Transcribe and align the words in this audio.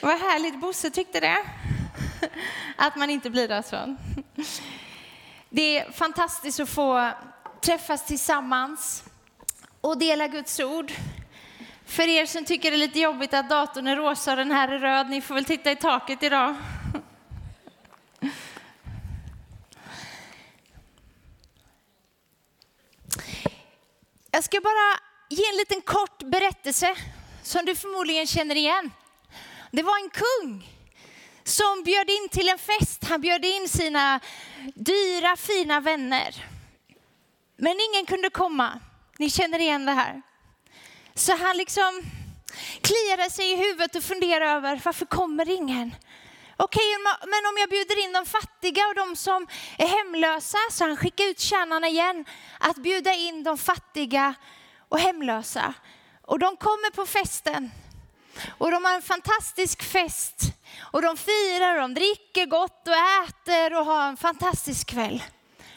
Vad 0.00 0.18
härligt, 0.18 0.60
Bosse 0.60 0.90
tyckte 0.90 1.20
det. 1.20 1.44
Att 2.76 2.96
man 2.96 3.10
inte 3.10 3.30
blir 3.30 3.48
det 3.48 3.62
så. 3.62 3.96
Det 5.50 5.78
är 5.78 5.92
fantastiskt 5.92 6.60
att 6.60 6.68
få 6.68 7.10
träffas 7.60 8.06
tillsammans 8.06 9.04
och 9.80 9.98
dela 9.98 10.28
Guds 10.28 10.60
ord. 10.60 10.92
För 11.86 12.08
er 12.08 12.26
som 12.26 12.44
tycker 12.44 12.70
det 12.70 12.76
är 12.76 12.78
lite 12.78 13.00
jobbigt 13.00 13.34
att 13.34 13.48
datorn 13.48 13.86
är 13.86 13.96
rosa 13.96 14.30
och 14.30 14.36
den 14.36 14.50
här 14.50 14.68
är 14.68 14.78
röd, 14.78 15.10
ni 15.10 15.20
får 15.20 15.34
väl 15.34 15.44
titta 15.44 15.70
i 15.70 15.76
taket 15.76 16.22
idag. 16.22 16.56
Jag 24.30 24.44
ska 24.44 24.60
bara 24.60 25.00
ge 25.28 25.44
en 25.52 25.56
liten 25.56 25.80
kort 25.80 26.22
berättelse 26.22 26.94
som 27.42 27.64
du 27.64 27.74
förmodligen 27.74 28.26
känner 28.26 28.54
igen. 28.54 28.90
Det 29.70 29.82
var 29.82 29.98
en 29.98 30.10
kung 30.10 30.74
som 31.44 31.82
bjöd 31.84 32.10
in 32.10 32.28
till 32.28 32.48
en 32.48 32.58
fest. 32.58 33.04
Han 33.04 33.20
bjöd 33.20 33.44
in 33.44 33.68
sina 33.68 34.20
dyra, 34.74 35.36
fina 35.36 35.80
vänner. 35.80 36.44
Men 37.56 37.76
ingen 37.90 38.06
kunde 38.06 38.30
komma. 38.30 38.80
Ni 39.18 39.30
känner 39.30 39.58
igen 39.58 39.86
det 39.86 39.92
här. 39.92 40.22
Så 41.14 41.36
han 41.36 41.56
liksom 41.56 42.02
kliade 42.82 43.30
sig 43.30 43.52
i 43.52 43.56
huvudet 43.56 43.96
och 43.96 44.02
funderade 44.02 44.50
över 44.50 44.80
varför 44.84 45.06
kommer 45.06 45.50
ingen? 45.50 45.94
Okej, 46.56 46.96
men 47.20 47.46
om 47.46 47.56
jag 47.60 47.70
bjuder 47.70 48.04
in 48.04 48.12
de 48.12 48.26
fattiga 48.26 48.86
och 48.88 48.94
de 48.94 49.16
som 49.16 49.46
är 49.78 49.86
hemlösa, 49.86 50.58
så 50.70 50.84
han 50.84 50.96
skickade 50.96 51.28
ut 51.28 51.40
tjänarna 51.40 51.88
igen 51.88 52.24
att 52.58 52.76
bjuda 52.76 53.14
in 53.14 53.42
de 53.42 53.58
fattiga 53.58 54.34
och 54.88 54.98
hemlösa. 54.98 55.74
Och 56.22 56.38
de 56.38 56.56
kommer 56.56 56.90
på 56.90 57.06
festen. 57.06 57.70
Och 58.58 58.70
de 58.70 58.84
har 58.84 58.94
en 58.94 59.02
fantastisk 59.02 59.82
fest. 59.82 60.42
Och 60.80 61.02
de 61.02 61.16
firar 61.16 61.78
de 61.80 61.94
dricker 61.94 62.46
gott 62.46 62.88
och 62.88 62.94
äter 62.94 63.78
och 63.78 63.86
har 63.86 64.08
en 64.08 64.16
fantastisk 64.16 64.86
kväll. 64.86 65.22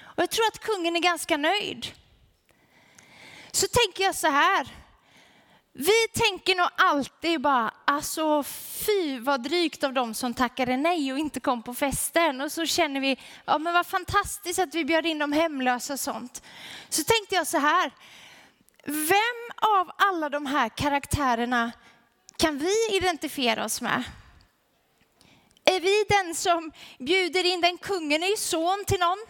Och 0.04 0.24
jag 0.24 0.30
tror 0.30 0.46
att 0.48 0.60
kungen 0.60 0.96
är 0.96 1.00
ganska 1.00 1.38
nöjd. 1.38 1.88
Så 3.52 3.68
tänker 3.68 4.04
jag 4.04 4.16
så 4.16 4.28
här. 4.28 4.68
Vi 5.74 6.08
tänker 6.14 6.56
nog 6.56 6.68
alltid 6.78 7.42
bara, 7.42 7.74
alltså 7.86 8.44
fy 8.86 9.20
vad 9.20 9.44
drygt 9.44 9.84
av 9.84 9.94
dem 9.94 10.14
som 10.14 10.34
tackade 10.34 10.78
nej 10.78 11.14
och 11.14 11.20
inte 11.20 11.40
kom 11.40 11.64
på 11.64 11.74
festen. 11.74 12.42
Och 12.42 12.52
så 12.52 12.66
känner 12.66 13.02
vi, 13.02 13.20
ja 13.46 13.58
men 13.58 13.74
vad 13.74 13.88
fantastiskt 13.88 14.60
att 14.60 14.76
vi 14.76 14.86
bjöd 14.86 15.06
in 15.06 15.20
de 15.20 15.34
hemlösa 15.34 15.94
och 15.94 16.00
sånt. 16.00 16.44
Så 16.90 17.04
tänkte 17.04 17.36
jag 17.36 17.48
så 17.48 17.58
här, 17.58 17.92
vem 18.86 19.70
av 19.78 19.92
alla 19.98 20.30
de 20.30 20.46
här 20.46 20.70
karaktärerna 20.70 21.72
kan 22.42 22.58
vi 22.58 22.96
identifiera 22.98 23.66
oss 23.66 23.82
med? 23.82 24.04
Är 25.66 25.80
vi 25.80 26.06
den 26.10 26.36
som 26.36 26.72
bjuder 27.00 27.46
in, 27.46 27.62
den 27.62 27.78
kungen 27.78 28.24
är 28.24 28.28
ju 28.28 28.38
son 28.38 28.84
till 28.88 29.00
någon. 29.00 29.26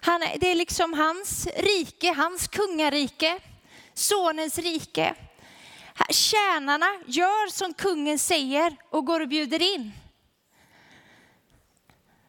Han, 0.00 0.20
det 0.20 0.50
är 0.50 0.54
liksom 0.54 0.92
hans 0.92 1.46
rike, 1.46 2.12
hans 2.12 2.48
kungarike, 2.48 3.40
sonens 3.94 4.58
rike. 4.58 5.14
Tjänarna 6.10 7.02
gör 7.06 7.50
som 7.50 7.74
kungen 7.74 8.18
säger 8.18 8.76
och 8.90 9.06
går 9.06 9.20
och 9.20 9.28
bjuder 9.28 9.74
in. 9.74 9.92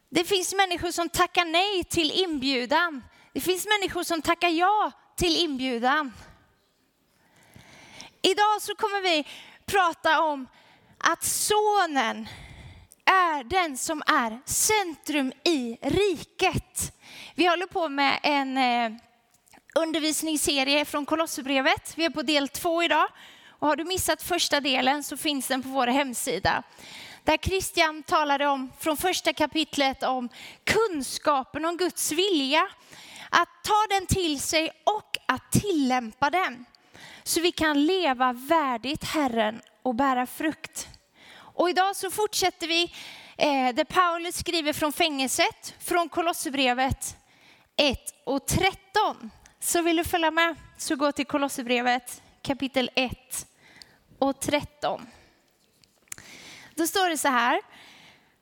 Det 0.08 0.24
finns 0.24 0.54
människor 0.54 0.90
som 0.90 1.08
tackar 1.08 1.44
nej 1.44 1.84
till 1.84 2.10
inbjudan. 2.10 3.04
Det 3.32 3.40
finns 3.40 3.66
människor 3.66 4.02
som 4.02 4.22
tackar 4.22 4.48
ja 4.48 4.92
till 5.16 5.36
inbjudan. 5.36 6.12
Idag 8.22 8.62
så 8.62 8.74
kommer 8.74 9.02
vi 9.02 9.26
prata 9.66 10.22
om 10.22 10.48
att 10.98 11.24
sonen 11.24 12.28
är 13.04 13.44
den 13.44 13.76
som 13.76 14.02
är 14.06 14.40
centrum 14.44 15.32
i 15.44 15.78
riket. 15.82 16.92
Vi 17.34 17.46
håller 17.46 17.66
på 17.66 17.88
med 17.88 18.20
en 18.22 18.56
eh, 18.56 18.98
undervisningsserie 19.74 20.84
från 20.84 21.06
Kolosserbrevet. 21.06 21.92
Vi 21.96 22.04
är 22.04 22.10
på 22.10 22.22
del 22.22 22.48
två 22.48 22.82
idag. 22.82 23.08
Och 23.58 23.68
har 23.68 23.76
du 23.76 23.84
missat 23.84 24.22
första 24.22 24.60
delen 24.60 25.02
så 25.02 25.16
finns 25.16 25.48
den 25.48 25.62
på 25.62 25.68
vår 25.68 25.86
hemsida. 25.86 26.62
Där 27.24 27.36
Christian 27.36 28.02
talade 28.02 28.46
om, 28.46 28.72
från 28.78 28.96
första 28.96 29.32
kapitlet 29.32 30.02
om 30.02 30.28
kunskapen 30.64 31.64
om 31.64 31.76
Guds 31.76 32.12
vilja. 32.12 32.68
Att 33.30 33.48
ta 33.64 33.86
den 33.90 34.06
till 34.06 34.40
sig 34.40 34.70
och 34.84 35.16
att 35.26 35.52
tillämpa 35.52 36.30
den. 36.30 36.64
Så 37.26 37.40
vi 37.40 37.52
kan 37.52 37.86
leva 37.86 38.32
värdigt 38.32 39.04
Herren 39.04 39.60
och 39.82 39.94
bära 39.94 40.26
frukt. 40.26 40.88
Och 41.36 41.70
idag 41.70 41.96
så 41.96 42.10
fortsätter 42.10 42.68
vi 42.68 42.82
eh, 43.36 43.74
där 43.74 43.84
Paulus 43.84 44.36
skriver 44.36 44.72
från 44.72 44.92
fängelset, 44.92 45.74
från 45.78 46.08
Kolosserbrevet 46.08 47.16
1 47.76 47.98
och 48.24 48.46
13. 48.46 49.30
Så 49.60 49.82
vill 49.82 49.96
du 49.96 50.04
följa 50.04 50.30
med 50.30 50.56
så 50.78 50.96
gå 50.96 51.12
till 51.12 51.26
Kolosserbrevet 51.26 52.22
kapitel 52.42 52.90
1 52.94 53.46
och 54.18 54.40
13. 54.40 55.06
Då 56.74 56.86
står 56.86 57.08
det 57.08 57.18
så 57.18 57.28
här. 57.28 57.60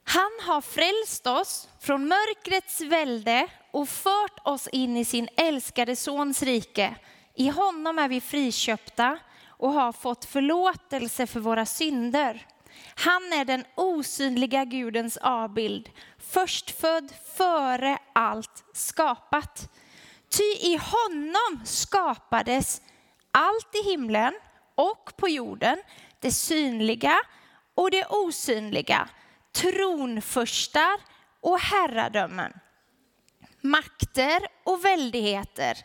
Han 0.04 0.32
har 0.46 0.60
frälst 0.60 1.26
oss 1.26 1.68
från 1.80 2.08
mörkrets 2.08 2.80
välde 2.80 3.48
och 3.70 3.88
fört 3.88 4.40
oss 4.42 4.68
in 4.68 4.96
i 4.96 5.04
sin 5.04 5.28
älskade 5.36 5.96
sons 5.96 6.42
rike. 6.42 6.94
I 7.34 7.48
honom 7.48 7.98
är 7.98 8.08
vi 8.08 8.20
friköpta 8.20 9.18
och 9.46 9.72
har 9.72 9.92
fått 9.92 10.24
förlåtelse 10.24 11.26
för 11.26 11.40
våra 11.40 11.66
synder. 11.66 12.46
Han 12.94 13.32
är 13.32 13.44
den 13.44 13.64
osynliga 13.74 14.64
Gudens 14.64 15.16
avbild, 15.16 15.90
förstfödd 16.18 17.12
före 17.36 17.98
allt 18.12 18.64
skapat. 18.72 19.70
Ty 20.28 20.42
i 20.42 20.76
honom 20.76 21.60
skapades 21.64 22.82
allt 23.30 23.74
i 23.74 23.90
himlen 23.90 24.34
och 24.74 25.16
på 25.16 25.28
jorden, 25.28 25.82
det 26.20 26.32
synliga 26.32 27.16
och 27.74 27.90
det 27.90 28.06
osynliga, 28.06 29.08
tronförstar 29.52 31.00
och 31.40 31.60
herradömen, 31.60 32.52
makter 33.60 34.46
och 34.64 34.84
väldigheter. 34.84 35.78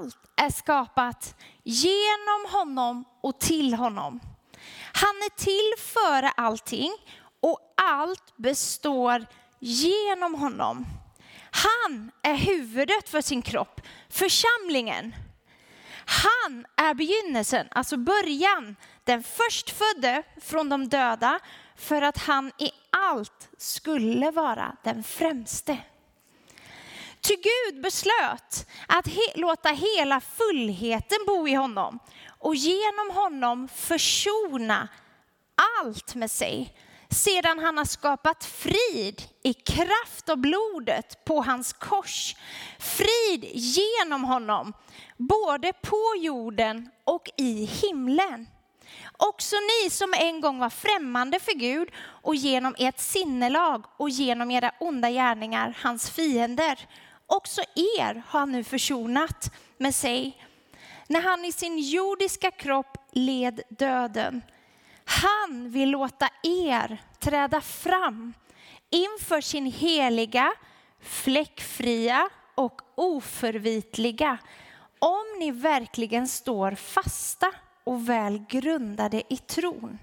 Allt 0.00 0.16
är 0.36 0.50
skapat 0.50 1.34
genom 1.62 2.52
honom 2.52 3.04
och 3.20 3.40
till 3.40 3.74
honom. 3.74 4.20
Han 4.92 5.16
är 5.16 5.36
till 5.36 5.84
före 5.84 6.30
allting 6.36 6.92
och 7.40 7.58
allt 7.76 8.36
består 8.36 9.26
genom 9.58 10.34
honom. 10.34 10.86
Han 11.50 12.12
är 12.22 12.34
huvudet 12.34 13.08
för 13.08 13.20
sin 13.20 13.42
kropp, 13.42 13.80
församlingen. 14.08 15.14
Han 16.04 16.66
är 16.76 16.94
begynnelsen, 16.94 17.68
alltså 17.70 17.96
början, 17.96 18.76
den 19.04 19.22
förstfödde 19.22 20.22
från 20.42 20.68
de 20.68 20.88
döda 20.88 21.40
för 21.76 22.02
att 22.02 22.18
han 22.18 22.52
i 22.58 22.70
allt 22.90 23.48
skulle 23.58 24.30
vara 24.30 24.76
den 24.84 25.02
främste. 25.04 25.78
Ty 27.20 27.34
Gud 27.34 27.82
beslöt 27.82 28.66
att 28.86 29.06
he 29.06 29.20
låta 29.34 29.68
hela 29.68 30.20
fullheten 30.20 31.18
bo 31.26 31.48
i 31.48 31.54
honom 31.54 31.98
och 32.38 32.54
genom 32.54 33.10
honom 33.10 33.68
försona 33.68 34.88
allt 35.80 36.14
med 36.14 36.30
sig 36.30 36.74
sedan 37.10 37.58
han 37.58 37.78
har 37.78 37.84
skapat 37.84 38.44
frid 38.44 39.22
i 39.42 39.54
kraft 39.54 40.28
av 40.28 40.36
blodet 40.36 41.24
på 41.24 41.42
hans 41.42 41.72
kors. 41.72 42.36
Frid 42.78 43.44
genom 43.52 44.24
honom, 44.24 44.72
både 45.16 45.72
på 45.72 46.14
jorden 46.20 46.90
och 47.04 47.30
i 47.36 47.64
himlen. 47.64 48.46
Också 49.16 49.56
ni 49.56 49.90
som 49.90 50.14
en 50.14 50.40
gång 50.40 50.58
var 50.58 50.70
främmande 50.70 51.40
för 51.40 51.52
Gud 51.52 51.88
och 51.98 52.34
genom 52.34 52.74
ert 52.78 52.98
sinnelag 52.98 53.84
och 53.96 54.10
genom 54.10 54.50
era 54.50 54.72
onda 54.80 55.10
gärningar 55.10 55.78
hans 55.82 56.10
fiender. 56.10 56.78
Också 57.30 57.60
er 57.74 58.22
har 58.26 58.40
han 58.40 58.52
nu 58.52 58.64
försonat 58.64 59.52
med 59.78 59.94
sig. 59.94 60.46
När 61.06 61.20
han 61.20 61.44
i 61.44 61.52
sin 61.52 61.78
jordiska 61.78 62.50
kropp 62.50 62.96
led 63.12 63.60
döden 63.68 64.42
han 65.10 65.70
vill 65.70 65.90
låta 65.90 66.28
er 66.42 67.02
träda 67.18 67.60
fram 67.60 68.34
inför 68.90 69.40
sin 69.40 69.66
heliga, 69.66 70.52
fläckfria 71.00 72.28
och 72.54 72.82
oförvitliga 72.94 74.38
om 74.98 75.24
ni 75.38 75.50
verkligen 75.50 76.28
står 76.28 76.74
fasta 76.74 77.52
och 77.84 78.08
väl 78.08 78.44
grundade 78.48 79.22
i 79.28 79.36
tron 79.36 79.98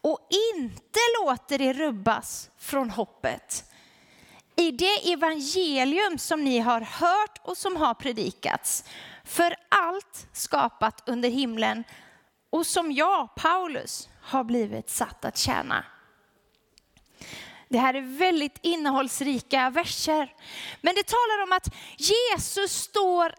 och 0.00 0.28
inte 0.56 1.00
låter 1.20 1.62
er 1.62 1.74
rubbas 1.74 2.50
från 2.58 2.90
hoppet 2.90 3.64
i 4.56 4.70
det 4.70 5.12
evangelium 5.12 6.18
som 6.18 6.44
ni 6.44 6.58
har 6.58 6.80
hört 6.80 7.40
och 7.42 7.56
som 7.56 7.76
har 7.76 7.94
predikats 7.94 8.84
för 9.24 9.56
allt 9.68 10.28
skapat 10.32 11.08
under 11.08 11.28
himlen 11.28 11.84
och 12.50 12.66
som 12.66 12.92
jag, 12.92 13.34
Paulus, 13.34 14.08
har 14.22 14.44
blivit 14.44 14.90
satt 14.90 15.24
att 15.24 15.38
tjäna. 15.38 15.84
Det 17.68 17.78
här 17.78 17.94
är 17.94 18.18
väldigt 18.18 18.58
innehållsrika 18.62 19.70
verser. 19.70 20.34
Men 20.80 20.94
det 20.94 21.06
talar 21.06 21.42
om 21.42 21.52
att 21.52 21.74
Jesus 21.96 22.72
står 22.72 23.34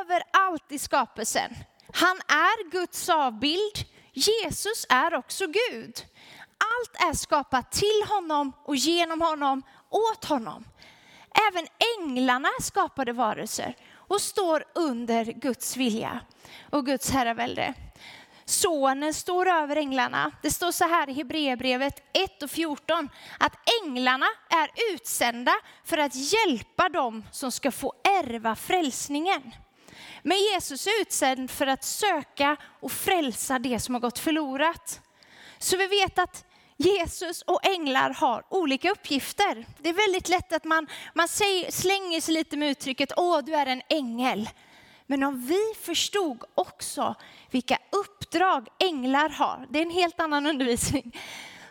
överallt 0.00 0.72
i 0.72 0.78
skapelsen. 0.78 1.54
Han 1.92 2.16
är 2.16 2.70
Guds 2.70 3.08
avbild. 3.08 3.84
Jesus 4.12 4.86
är 4.88 5.14
också 5.14 5.46
Gud. 5.46 6.06
Allt 6.58 7.10
är 7.10 7.14
skapat 7.14 7.72
till 7.72 8.04
honom 8.08 8.52
och 8.64 8.76
genom 8.76 9.20
honom, 9.20 9.62
åt 9.90 10.24
honom. 10.24 10.64
Även 11.50 11.66
änglarna 11.98 12.48
skapade 12.60 13.12
varelser 13.12 13.76
och 13.94 14.20
står 14.20 14.64
under 14.74 15.24
Guds 15.24 15.76
vilja 15.76 16.20
och 16.70 16.86
Guds 16.86 17.10
herravälde. 17.10 17.74
Sonen 18.44 19.14
står 19.14 19.48
över 19.48 19.76
änglarna. 19.76 20.32
Det 20.42 20.50
står 20.50 20.72
så 20.72 20.84
här 20.84 21.10
i 21.10 21.12
Hebreerbrevet 21.12 22.02
1 22.12 22.42
och 22.42 22.50
14 22.50 23.08
att 23.38 23.52
änglarna 23.82 24.26
är 24.48 24.94
utsända 24.94 25.52
för 25.84 25.98
att 25.98 26.14
hjälpa 26.14 26.88
dem 26.88 27.24
som 27.32 27.52
ska 27.52 27.70
få 27.70 27.94
ärva 28.04 28.56
frälsningen. 28.56 29.54
Men 30.22 30.36
Jesus 30.38 30.86
är 30.86 31.02
utsänd 31.02 31.50
för 31.50 31.66
att 31.66 31.84
söka 31.84 32.56
och 32.80 32.92
frälsa 32.92 33.58
det 33.58 33.80
som 33.80 33.94
har 33.94 34.00
gått 34.00 34.18
förlorat. 34.18 35.00
Så 35.58 35.76
vi 35.76 35.86
vet 35.86 36.18
att 36.18 36.44
Jesus 36.82 37.42
och 37.42 37.66
änglar 37.66 38.10
har 38.10 38.44
olika 38.48 38.90
uppgifter. 38.90 39.66
Det 39.78 39.88
är 39.88 39.92
väldigt 39.92 40.28
lätt 40.28 40.52
att 40.52 40.64
man, 40.64 40.86
man 41.14 41.28
säger, 41.28 41.70
slänger 41.70 42.20
sig 42.20 42.34
lite 42.34 42.56
med 42.56 42.70
uttrycket, 42.70 43.12
åh 43.16 43.38
du 43.44 43.54
är 43.54 43.66
en 43.66 43.82
ängel. 43.88 44.48
Men 45.06 45.22
om 45.22 45.46
vi 45.46 45.60
förstod 45.82 46.44
också 46.54 47.14
vilka 47.50 47.78
uppdrag 47.90 48.68
änglar 48.78 49.28
har, 49.28 49.66
det 49.70 49.78
är 49.78 49.82
en 49.82 49.90
helt 49.90 50.20
annan 50.20 50.46
undervisning, 50.46 51.18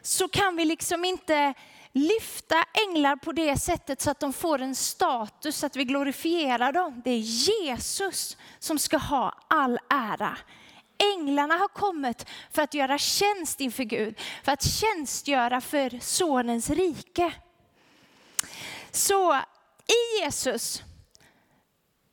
så 0.02 0.28
kan 0.28 0.56
vi 0.56 0.66
liksom 0.66 1.06
inte 1.06 1.54
lyfta 1.92 2.56
änglar 2.88 3.16
på 3.16 3.32
det 3.32 3.58
sättet 3.58 4.02
så 4.02 4.12
att 4.12 4.20
de 4.20 4.34
får 4.34 4.62
en 4.62 4.76
status, 4.76 5.58
så 5.58 5.66
att 5.66 5.76
vi 5.76 5.84
glorifierar 5.84 6.72
dem. 6.72 7.02
Det 7.06 7.12
är 7.12 7.20
Jesus 7.20 8.38
som 8.60 8.80
ska 8.80 8.98
ha 8.98 9.34
all 9.48 9.80
ära. 9.90 10.38
Änglarna 11.16 11.56
har 11.56 11.68
kommit 11.68 12.26
för 12.52 12.62
att 12.62 12.74
göra 12.74 12.98
tjänst 12.98 13.62
inför 13.62 13.84
Gud, 13.84 14.20
för 14.44 14.52
att 14.52 14.64
tjänstgöra 14.64 15.62
för 15.62 16.00
sonens 16.02 16.70
rike. 16.70 17.34
Så 18.92 19.36
i 19.88 20.22
Jesus 20.24 20.84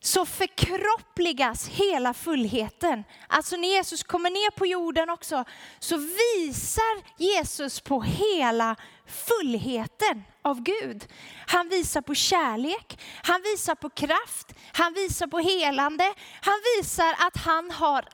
så 0.07 0.27
förkroppligas 0.27 1.69
hela 1.69 2.15
fullheten. 2.15 3.05
Alltså 3.27 3.57
när 3.57 3.69
Jesus 3.69 4.03
kommer 4.03 4.31
ner 4.31 4.51
på 4.51 4.67
jorden 4.67 5.11
också 5.11 5.45
så 5.79 5.97
visar 5.97 7.23
Jesus 7.23 7.81
på 7.81 8.03
hela 8.03 8.77
fullheten 9.07 10.25
av 10.43 10.63
Gud. 10.63 11.07
Han 11.47 11.69
visar 11.69 12.01
på 12.01 12.15
kärlek, 12.15 13.01
han 13.23 13.43
visar 13.43 13.75
på 13.75 13.91
kraft, 13.91 14.55
han 14.73 14.93
visar 14.93 15.27
på 15.27 15.39
helande, 15.39 16.15
han 16.41 16.61
visar 16.79 17.15
att 17.19 17.37
han 17.37 17.71
har 17.71 18.09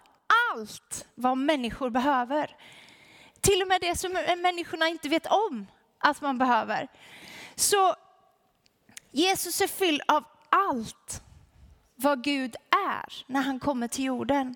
allt 0.50 1.06
vad 1.14 1.38
människor 1.38 1.90
behöver. 1.90 2.56
Till 3.40 3.62
och 3.62 3.69
med 3.69 3.81
det 3.81 3.99
som 3.99 4.12
människorna 4.43 4.88
inte 4.88 5.08
vet 5.08 5.26
om 5.26 5.67
att 5.99 6.20
man 6.20 6.38
behöver. 6.38 6.88
Så 7.55 7.94
Jesus 9.11 9.61
är 9.61 9.67
fylld 9.67 10.02
av 10.08 10.25
allt 10.49 11.23
vad 11.96 12.25
Gud 12.25 12.56
är 12.70 13.25
när 13.26 13.40
han 13.40 13.61
kommer 13.61 13.88
till 13.88 14.05
jorden. 14.05 14.55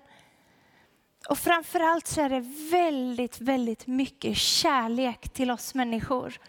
Och 1.29 1.37
framförallt 1.37 2.07
så 2.07 2.21
är 2.21 2.29
det 2.29 2.71
väldigt, 2.71 3.41
väldigt 3.41 3.87
mycket 3.87 4.37
kärlek 4.37 5.29
till 5.29 5.51
oss 5.51 5.73
människor. 5.73 6.39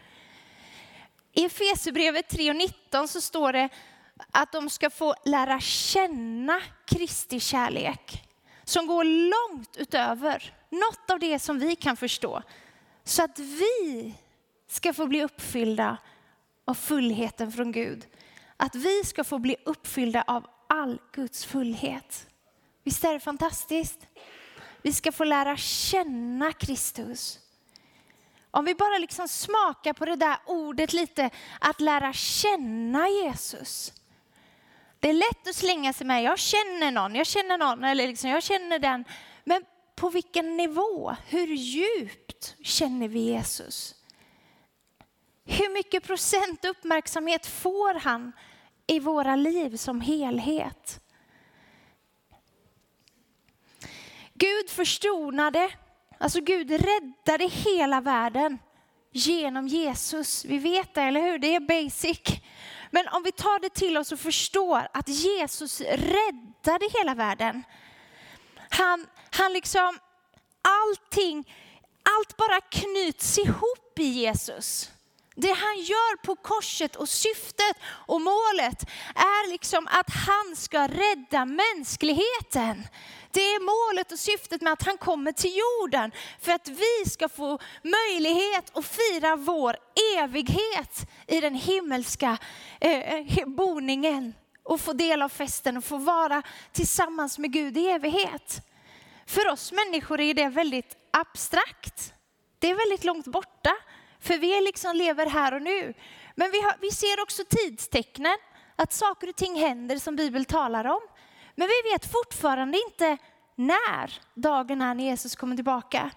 I 1.32 1.44
Efesierbrevet 1.44 2.32
3.19 2.32 3.06
så 3.06 3.20
står 3.20 3.52
det 3.52 3.68
att 4.30 4.52
de 4.52 4.70
ska 4.70 4.90
få 4.90 5.14
lära 5.24 5.60
känna 5.60 6.60
Kristi 6.86 7.40
kärlek 7.40 8.27
som 8.68 8.86
går 8.86 9.04
långt 9.04 9.76
utöver 9.76 10.54
något 10.70 11.10
av 11.10 11.18
det 11.18 11.38
som 11.38 11.58
vi 11.58 11.76
kan 11.76 11.96
förstå. 11.96 12.42
Så 13.04 13.24
att 13.24 13.38
vi 13.38 14.14
ska 14.68 14.92
få 14.92 15.06
bli 15.06 15.22
uppfyllda 15.22 15.96
av 16.64 16.74
fullheten 16.74 17.52
från 17.52 17.72
Gud. 17.72 18.06
Att 18.56 18.74
vi 18.74 19.04
ska 19.04 19.24
få 19.24 19.38
bli 19.38 19.56
uppfyllda 19.64 20.24
av 20.26 20.46
all 20.66 21.00
Guds 21.12 21.44
fullhet. 21.44 22.26
Visst 22.84 23.04
är 23.04 23.12
det 23.12 23.20
fantastiskt? 23.20 24.06
Vi 24.82 24.92
ska 24.92 25.12
få 25.12 25.24
lära 25.24 25.56
känna 25.56 26.52
Kristus. 26.52 27.38
Om 28.50 28.64
vi 28.64 28.74
bara 28.74 28.98
liksom 28.98 29.28
smakar 29.28 29.92
på 29.92 30.04
det 30.04 30.16
där 30.16 30.36
ordet 30.46 30.92
lite, 30.92 31.30
att 31.60 31.80
lära 31.80 32.12
känna 32.12 33.08
Jesus. 33.08 33.92
Det 35.00 35.08
är 35.08 35.12
lätt 35.12 35.48
att 35.48 35.54
slänga 35.54 35.92
sig 35.92 36.06
med, 36.06 36.22
jag 36.22 36.38
känner 36.38 36.90
någon, 36.90 37.14
jag 37.14 37.26
känner 37.26 37.58
någon, 37.58 37.84
eller 37.84 38.06
liksom, 38.06 38.30
jag 38.30 38.42
känner 38.42 38.78
den. 38.78 39.04
Men 39.44 39.64
på 39.96 40.10
vilken 40.10 40.56
nivå, 40.56 41.16
hur 41.26 41.46
djupt 41.46 42.56
känner 42.62 43.08
vi 43.08 43.20
Jesus? 43.20 43.94
Hur 45.44 45.74
mycket 45.74 46.06
procent 46.06 46.64
uppmärksamhet 46.64 47.46
får 47.46 47.94
han 47.94 48.32
i 48.86 48.98
våra 48.98 49.36
liv 49.36 49.76
som 49.76 50.00
helhet? 50.00 51.00
Gud 54.34 54.70
förstonade, 54.70 55.70
alltså 56.18 56.40
Gud 56.40 56.70
räddade 56.70 57.46
hela 57.46 58.00
världen 58.00 58.58
genom 59.12 59.68
Jesus. 59.68 60.44
Vi 60.44 60.58
vet 60.58 60.94
det, 60.94 61.02
eller 61.02 61.20
hur? 61.20 61.38
Det 61.38 61.54
är 61.54 61.60
basic. 61.60 62.20
Men 62.90 63.08
om 63.08 63.22
vi 63.22 63.32
tar 63.32 63.60
det 63.60 63.74
till 63.74 63.96
oss 63.96 64.12
och 64.12 64.20
förstår 64.20 64.88
att 64.92 65.08
Jesus 65.08 65.80
räddade 65.80 66.88
hela 66.98 67.14
världen. 67.14 67.64
Han, 68.70 69.06
han 69.30 69.52
liksom, 69.52 69.98
allting, 70.62 71.54
allt 72.02 72.36
bara 72.36 72.60
knyts 72.60 73.38
ihop 73.38 73.98
i 73.98 74.04
Jesus. 74.04 74.90
Det 75.34 75.52
han 75.52 75.76
gör 75.76 76.16
på 76.16 76.36
korset 76.36 76.96
och 76.96 77.08
syftet 77.08 77.76
och 77.84 78.20
målet 78.20 78.82
är 79.14 79.50
liksom 79.50 79.86
att 79.86 80.10
han 80.10 80.56
ska 80.56 80.88
rädda 80.88 81.44
mänskligheten. 81.44 82.86
Det 83.30 83.40
är 83.40 83.60
målet 83.60 84.12
och 84.12 84.18
syftet 84.18 84.60
med 84.60 84.72
att 84.72 84.82
han 84.82 84.98
kommer 84.98 85.32
till 85.32 85.56
jorden 85.56 86.12
för 86.40 86.52
att 86.52 86.68
vi 86.68 87.10
ska 87.10 87.28
få 87.28 87.58
möjlighet 87.82 88.76
att 88.76 88.86
fira 88.86 89.36
vår 89.36 89.76
evighet 90.18 91.10
i 91.26 91.40
den 91.40 91.54
himmelska 91.54 92.38
eh, 92.80 93.14
eh, 93.14 93.46
boningen 93.46 94.34
och 94.62 94.80
få 94.80 94.92
del 94.92 95.22
av 95.22 95.28
festen 95.28 95.76
och 95.76 95.84
få 95.84 95.96
vara 95.96 96.42
tillsammans 96.72 97.38
med 97.38 97.52
Gud 97.52 97.76
i 97.76 97.86
evighet. 97.86 98.60
För 99.26 99.48
oss 99.48 99.72
människor 99.72 100.20
är 100.20 100.34
det 100.34 100.48
väldigt 100.48 100.96
abstrakt. 101.10 102.12
Det 102.58 102.70
är 102.70 102.74
väldigt 102.74 103.04
långt 103.04 103.26
borta, 103.26 103.76
för 104.20 104.38
vi 104.38 104.60
liksom 104.60 104.96
lever 104.96 105.26
här 105.26 105.54
och 105.54 105.62
nu. 105.62 105.94
Men 106.34 106.50
vi, 106.50 106.60
har, 106.60 106.76
vi 106.80 106.90
ser 106.90 107.22
också 107.22 107.42
tidstecknen, 107.48 108.36
att 108.76 108.92
saker 108.92 109.28
och 109.28 109.36
ting 109.36 109.60
händer 109.60 109.98
som 109.98 110.16
Bibeln 110.16 110.44
talar 110.44 110.84
om. 110.84 111.00
Men 111.58 111.68
vi 111.68 111.92
vet 111.92 112.12
fortfarande 112.12 112.78
inte 112.86 113.16
när 113.54 114.20
dagen 114.34 114.82
är 114.82 114.94
när 114.94 115.04
Jesus 115.04 115.36
kommer 115.36 115.56
tillbaka. 115.56 116.10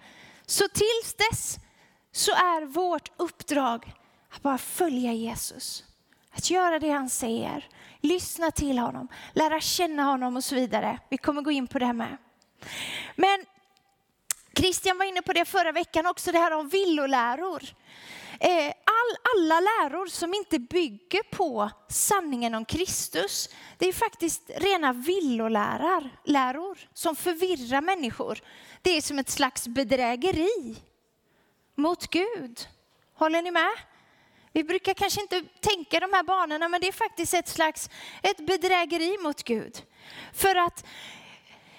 Så 0.46 0.68
tills 0.68 1.14
dess 1.14 1.58
så 2.12 2.32
är 2.32 2.66
vårt 2.66 3.10
uppdrag 3.16 3.94
att 4.30 4.42
bara 4.42 4.58
följa 4.58 5.12
Jesus. 5.12 5.84
Att 6.30 6.50
göra 6.50 6.78
det 6.78 6.90
han 6.90 7.10
säger, 7.10 7.68
lyssna 8.00 8.50
till 8.50 8.78
honom, 8.78 9.08
lära 9.32 9.60
känna 9.60 10.02
honom 10.02 10.36
och 10.36 10.44
så 10.44 10.54
vidare. 10.54 10.98
Vi 11.08 11.16
kommer 11.16 11.42
gå 11.42 11.50
in 11.50 11.66
på 11.66 11.78
det 11.78 11.86
här 11.86 11.92
med. 11.92 12.16
Men 13.16 13.44
Christian 14.56 14.98
var 14.98 15.04
inne 15.04 15.22
på 15.22 15.32
det 15.32 15.44
förra 15.44 15.72
veckan 15.72 16.06
också, 16.06 16.32
det 16.32 16.38
här 16.38 16.52
om 16.52 16.68
villoläror. 16.68 17.62
Eh, 18.44 18.66
all, 18.66 19.16
alla 19.34 19.60
läror 19.60 20.06
som 20.06 20.34
inte 20.34 20.58
bygger 20.58 21.22
på 21.22 21.70
sanningen 21.88 22.54
om 22.54 22.64
Kristus, 22.64 23.48
det 23.78 23.88
är 23.88 23.92
faktiskt 23.92 24.50
rena 24.56 24.92
villoläror 24.92 26.78
som 26.92 27.16
förvirrar 27.16 27.80
människor. 27.80 28.38
Det 28.82 28.96
är 28.96 29.00
som 29.00 29.18
ett 29.18 29.30
slags 29.30 29.68
bedrägeri. 29.68 30.76
mot 31.74 32.10
Gud. 32.10 32.68
Håller 33.14 33.42
ni 33.42 33.50
med? 33.50 33.72
Vi 34.52 34.64
brukar 34.64 34.94
kanske 34.94 35.20
inte 35.20 35.42
tänka 35.60 36.00
de 36.00 36.12
här 36.12 36.22
banorna, 36.22 36.68
men 36.68 36.80
det 36.80 36.88
är 36.88 36.92
faktiskt 36.92 37.34
ett 37.34 37.48
slags 37.48 37.90
ett 38.22 38.46
bedrägeri 38.46 39.18
mot 39.18 39.42
Gud. 39.42 39.82
För 40.32 40.54
att 40.54 40.84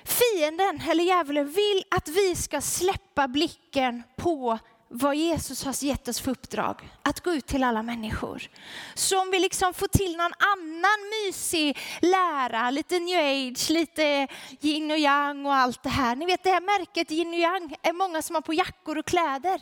fienden, 0.03 0.81
eller 0.89 1.03
djävulen, 1.03 1.51
vill 1.51 1.83
att 1.91 2.07
vi 2.07 2.35
ska 2.35 2.61
släppa 2.61 3.27
blicken 3.27 4.03
på 4.15 4.59
vad 4.95 5.15
Jesus 5.15 5.63
har 5.63 5.83
gett 5.83 6.07
oss 6.07 6.21
för 6.21 6.31
uppdrag, 6.31 6.89
att 7.01 7.19
gå 7.19 7.33
ut 7.33 7.47
till 7.47 7.63
alla 7.63 7.83
människor. 7.83 8.49
Så 8.93 9.21
om 9.21 9.31
vi 9.31 9.39
liksom 9.39 9.73
får 9.73 9.87
till 9.87 10.17
någon 10.17 10.31
annan 10.37 11.09
mysig 11.25 11.77
lära, 12.01 12.71
lite 12.71 12.99
new 12.99 13.19
age, 13.19 13.69
lite 13.69 14.27
yin 14.61 14.91
och 14.91 14.97
yang 14.97 15.45
och 15.45 15.53
allt 15.53 15.83
det 15.83 15.89
här. 15.89 16.15
Ni 16.15 16.25
vet 16.25 16.43
det 16.43 16.49
här 16.49 16.79
märket 16.79 17.11
yin 17.11 17.27
och 17.27 17.39
yang 17.39 17.75
är 17.81 17.93
många 17.93 18.21
som 18.21 18.35
har 18.35 18.41
på 18.41 18.53
jackor 18.53 18.97
och 18.97 19.05
kläder. 19.05 19.61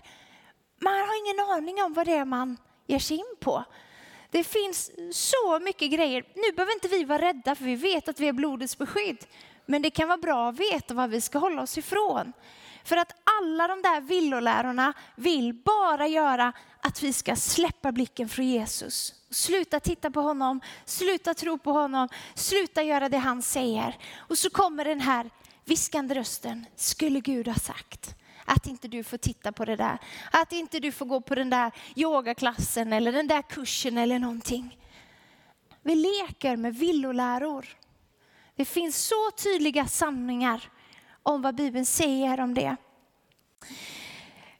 Man 0.82 0.94
har 0.94 1.26
ingen 1.26 1.40
aning 1.50 1.84
om 1.84 1.94
vad 1.94 2.06
det 2.06 2.14
är 2.14 2.26
man 2.26 2.58
ger 2.88 3.00
sig 3.00 3.18
in 3.18 3.36
på. 3.40 3.64
Det 4.32 4.44
finns 4.44 4.92
så 5.12 5.60
mycket 5.60 5.92
grejer. 5.92 6.24
Nu 6.36 6.52
behöver 6.56 6.74
inte 6.74 6.88
vi 6.88 7.04
vara 7.04 7.22
rädda 7.22 7.56
för 7.56 7.66
vi 7.66 7.76
vet 7.76 8.08
att 8.08 8.20
vi 8.20 8.28
är 8.28 8.34
blodets 8.34 8.78
beskydd. 8.78 9.26
Men 9.66 9.82
det 9.82 9.90
kan 9.90 10.08
vara 10.08 10.18
bra 10.18 10.50
att 10.50 10.60
veta 10.60 10.94
vad 10.94 11.10
vi 11.10 11.22
ska 11.22 11.40
hålla 11.40 11.62
oss 11.62 11.78
ifrån. 11.78 12.34
För 12.84 12.98
att 12.98 13.12
alla 13.42 13.68
de 13.68 13.82
där 13.82 14.02
villolärorna 14.02 14.94
vill 15.16 15.54
bara 15.54 16.08
göra 16.08 16.54
att 16.82 17.04
vi 17.04 17.14
ska 17.14 17.36
släppa 17.36 17.92
blicken 17.92 18.30
från 18.30 18.48
Jesus. 18.48 19.14
Sluta 19.30 19.80
titta 19.80 20.12
på 20.12 20.22
honom, 20.22 20.62
sluta 20.86 21.34
tro 21.34 21.58
på 21.58 21.72
honom, 21.72 22.10
sluta 22.36 22.84
göra 22.84 23.10
det 23.10 23.18
han 23.18 23.42
säger. 23.42 23.98
Och 24.18 24.38
så 24.38 24.50
kommer 24.50 24.86
den 24.86 25.02
här 25.02 25.30
viskande 25.66 26.16
rösten, 26.16 26.66
skulle 26.76 27.20
Gud 27.20 27.48
ha 27.48 27.56
sagt. 27.56 28.16
Att 28.46 28.68
inte 28.68 28.88
du 28.88 29.04
får 29.04 29.18
titta 29.18 29.52
på 29.52 29.66
det 29.66 29.76
där. 29.76 29.98
Att 30.32 30.52
inte 30.52 30.80
du 30.80 30.92
får 30.92 31.06
gå 31.06 31.22
på 31.22 31.36
den 31.36 31.50
där 31.50 31.72
yogaklassen 31.96 32.94
eller 32.94 33.12
den 33.12 33.28
där 33.28 33.42
kursen 33.42 33.98
eller 33.98 34.20
någonting. 34.20 34.78
Vi 35.82 35.96
leker 35.96 36.56
med 36.56 36.76
villoläror. 36.76 37.66
Det 38.56 38.66
finns 38.66 39.08
så 39.08 39.32
tydliga 39.44 39.88
sanningar 39.88 40.70
om 41.24 41.42
vad 41.42 41.56
Bibeln 41.56 41.86
säger 41.86 42.40
om 42.40 42.54
det. 42.54 42.76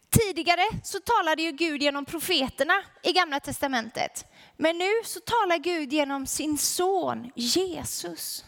Tidigare 0.10 0.64
så 0.84 1.00
talade 1.00 1.42
ju 1.42 1.52
Gud 1.52 1.82
genom 1.82 2.06
profeterna 2.06 2.74
i 3.04 3.12
Gamla 3.12 3.40
Testamentet. 3.40 4.26
Men 4.58 4.78
nu 4.78 4.92
så 5.06 5.20
talar 5.20 5.58
Gud 5.58 5.94
genom 5.94 6.28
sin 6.28 6.58
son 6.58 7.32
Jesus. 7.36 8.46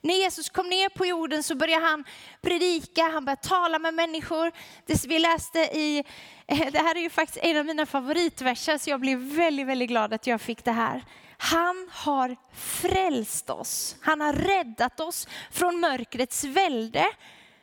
När 0.00 0.14
Jesus 0.14 0.48
kom 0.48 0.68
ner 0.68 0.88
på 0.88 1.06
jorden 1.06 1.42
så 1.42 1.54
började 1.54 1.86
han 1.86 2.04
predika, 2.40 3.02
han 3.02 3.24
började 3.24 3.42
tala 3.42 3.78
med 3.78 3.94
människor. 3.94 4.52
Det 4.86 5.04
vi 5.06 5.18
läste 5.18 5.58
i, 5.58 6.04
eh, 6.46 6.72
det 6.72 6.78
här 6.78 6.96
är 6.96 7.00
ju 7.00 7.10
faktiskt 7.10 7.44
en 7.44 7.56
av 7.56 7.66
mina 7.66 7.86
favoritverser 7.86 8.78
så 8.78 8.90
jag 8.90 9.00
blev 9.00 9.18
väldigt, 9.18 9.66
väldigt 9.66 9.88
glad 9.88 10.12
att 10.12 10.26
jag 10.26 10.40
fick 10.40 10.64
det 10.64 10.72
här. 10.72 11.04
Han 11.42 11.88
har 11.92 12.36
frälst 12.54 13.50
oss. 13.50 13.96
Han 14.00 14.20
har 14.20 14.32
räddat 14.32 15.00
oss 15.00 15.28
från 15.50 15.80
mörkrets 15.80 16.44
välde. 16.44 17.06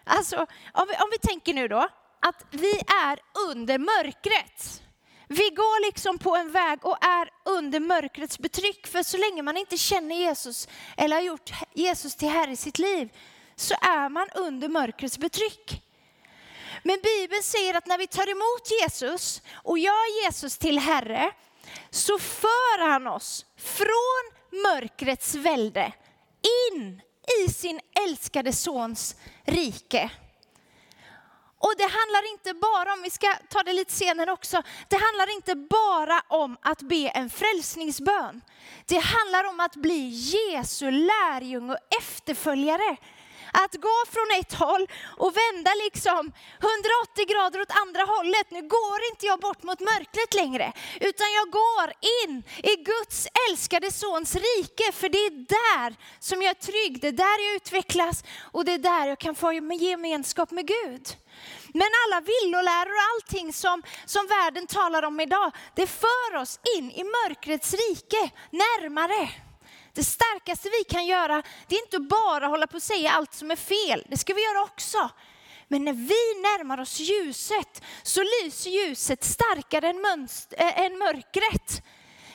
Alltså, 0.03 0.36
om 0.74 0.88
vi, 0.88 0.93
om 0.93 1.09
vi 1.12 1.27
tänker 1.27 1.53
nu 1.53 1.67
då 1.67 1.88
att 2.19 2.45
vi 2.51 2.81
är 3.03 3.19
under 3.50 3.77
mörkret. 3.77 4.83
Vi 5.27 5.50
går 5.50 5.86
liksom 5.86 6.17
på 6.17 6.36
en 6.36 6.51
väg 6.51 6.86
och 6.86 7.03
är 7.05 7.29
under 7.45 7.79
mörkrets 7.79 8.39
betryck. 8.39 8.88
För 8.88 9.03
så 9.03 9.17
länge 9.17 9.41
man 9.41 9.57
inte 9.57 9.77
känner 9.77 10.15
Jesus 10.15 10.67
eller 10.98 11.15
har 11.15 11.24
gjort 11.24 11.51
Jesus 11.74 12.15
till 12.15 12.29
Herre 12.29 12.51
i 12.51 12.55
sitt 12.55 12.79
liv 12.79 13.09
så 13.55 13.74
är 13.74 14.09
man 14.09 14.27
under 14.36 14.69
mörkrets 14.69 15.17
betryck. 15.17 15.81
Men 16.83 17.00
Bibeln 17.03 17.43
säger 17.43 17.74
att 17.74 17.88
när 17.88 17.98
vi 17.98 18.07
tar 18.07 18.29
emot 18.29 18.71
Jesus 18.81 19.41
och 19.53 19.79
gör 19.79 20.24
Jesus 20.24 20.57
till 20.57 20.79
Herre 20.79 21.31
så 21.89 22.19
för 22.19 22.88
han 22.88 23.07
oss 23.07 23.45
från 23.57 24.39
mörkrets 24.63 25.35
välde 25.35 25.93
in 26.71 27.01
i 27.45 27.51
sin 27.51 27.79
älskade 28.07 28.53
sons 28.53 29.15
rike. 29.45 30.11
Och 31.61 31.73
det 31.77 31.83
handlar 31.83 32.31
inte 32.31 32.53
bara 32.53 32.93
om, 32.93 33.01
vi 33.01 33.09
ska 33.09 33.27
ta 33.49 33.63
det 33.63 33.73
lite 33.73 33.91
senare 33.93 34.31
också, 34.31 34.63
det 34.88 34.95
handlar 34.95 35.35
inte 35.35 35.55
bara 35.55 36.23
om 36.27 36.57
att 36.61 36.81
be 36.81 37.09
en 37.09 37.29
frälsningsbön. 37.29 38.41
Det 38.85 38.99
handlar 38.99 39.43
om 39.43 39.59
att 39.59 39.75
bli 39.75 40.07
Jesu 40.09 40.91
lärjunge 40.91 41.73
och 41.73 41.97
efterföljare. 42.01 42.97
Att 43.53 43.75
gå 43.75 43.98
från 44.13 44.29
ett 44.39 44.53
håll 44.53 44.88
och 45.18 45.34
vända 45.41 45.72
liksom 45.86 46.24
180 46.60 47.25
grader 47.32 47.62
åt 47.62 47.79
andra 47.84 48.03
hållet. 48.13 48.48
Nu 48.51 48.62
går 48.62 49.00
inte 49.12 49.25
jag 49.25 49.39
bort 49.39 49.63
mot 49.63 49.79
mörkret 49.79 50.34
längre, 50.34 50.74
utan 51.00 51.27
jag 51.39 51.48
går 51.51 51.88
in 52.22 52.44
i 52.72 52.75
Guds 52.75 53.27
älskade 53.50 53.91
sons 53.91 54.36
rike. 54.36 54.91
För 54.91 55.10
det 55.10 55.18
är 55.18 55.46
där 55.60 55.96
som 56.20 56.41
jag 56.41 56.50
är 56.50 56.62
trygg, 56.70 57.01
det 57.01 57.08
är 57.08 57.12
där 57.12 57.46
jag 57.48 57.56
utvecklas 57.56 58.24
och 58.51 58.65
det 58.65 58.74
är 58.74 58.77
där 58.77 59.08
jag 59.08 59.20
kan 59.20 59.36
få 59.36 59.53
gemenskap 59.53 60.51
med 60.51 60.68
Gud. 60.68 61.08
Men 61.74 61.89
alla 62.06 62.22
villoläror 62.22 62.94
och 62.94 63.10
allting 63.15 63.53
som, 63.53 63.84
som 64.06 64.27
världen 64.27 64.68
talar 64.68 65.03
om 65.03 65.20
idag, 65.20 65.51
det 65.75 65.88
för 65.88 66.36
oss 66.36 66.60
in 66.77 66.91
i 66.91 67.03
mörkrets 67.03 67.74
rike, 67.74 68.29
närmare. 68.50 69.29
Det 70.00 70.03
starkaste 70.03 70.70
vi 70.70 70.84
kan 70.84 71.06
göra, 71.06 71.44
det 71.68 71.75
är 71.75 71.82
inte 71.82 72.00
bara 72.00 72.48
hålla 72.48 72.68
på 72.68 72.75
och 72.75 72.82
säga 72.84 73.12
allt 73.12 73.34
som 73.34 73.51
är 73.51 73.56
fel, 73.56 74.03
det 74.10 74.18
ska 74.18 74.34
vi 74.34 74.44
göra 74.44 74.62
också. 74.62 75.10
Men 75.68 75.86
när 75.86 75.94
vi 75.94 76.41
närmar 76.41 76.79
oss 76.79 77.00
ljuset 77.00 77.82
så 78.03 78.22
lyser 78.22 78.70
ljuset 78.70 79.24
starkare 79.24 79.89
än, 79.89 80.01
mönster, 80.01 80.58
äh, 80.58 80.79
än 80.79 80.98
mörkret. 80.98 81.84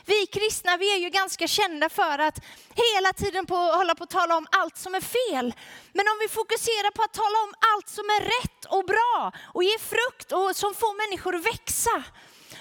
Vi 0.04 0.26
kristna 0.26 0.76
vi 0.76 0.94
är 0.94 0.98
ju 0.98 1.10
ganska 1.10 1.46
kända 1.46 1.88
för 1.88 2.18
att 2.18 2.38
hela 2.74 3.12
tiden 3.12 3.46
på, 3.46 3.56
hålla 3.56 3.94
på 3.94 4.04
att 4.04 4.10
tala 4.10 4.36
om 4.36 4.46
allt 4.50 4.76
som 4.76 4.94
är 4.94 5.00
fel. 5.00 5.54
Men 5.92 6.08
om 6.08 6.18
vi 6.20 6.28
fokuserar 6.28 6.90
på 6.90 7.02
att 7.02 7.12
tala 7.12 7.38
om 7.44 7.54
allt 7.74 7.88
som 7.88 8.04
är 8.04 8.20
rätt 8.20 8.64
och 8.64 8.84
bra 8.84 9.32
och 9.54 9.64
ger 9.64 9.78
frukt 9.78 10.32
och 10.32 10.56
som 10.56 10.74
får 10.74 11.06
människor 11.06 11.34
att 11.34 11.46
växa, 11.46 12.04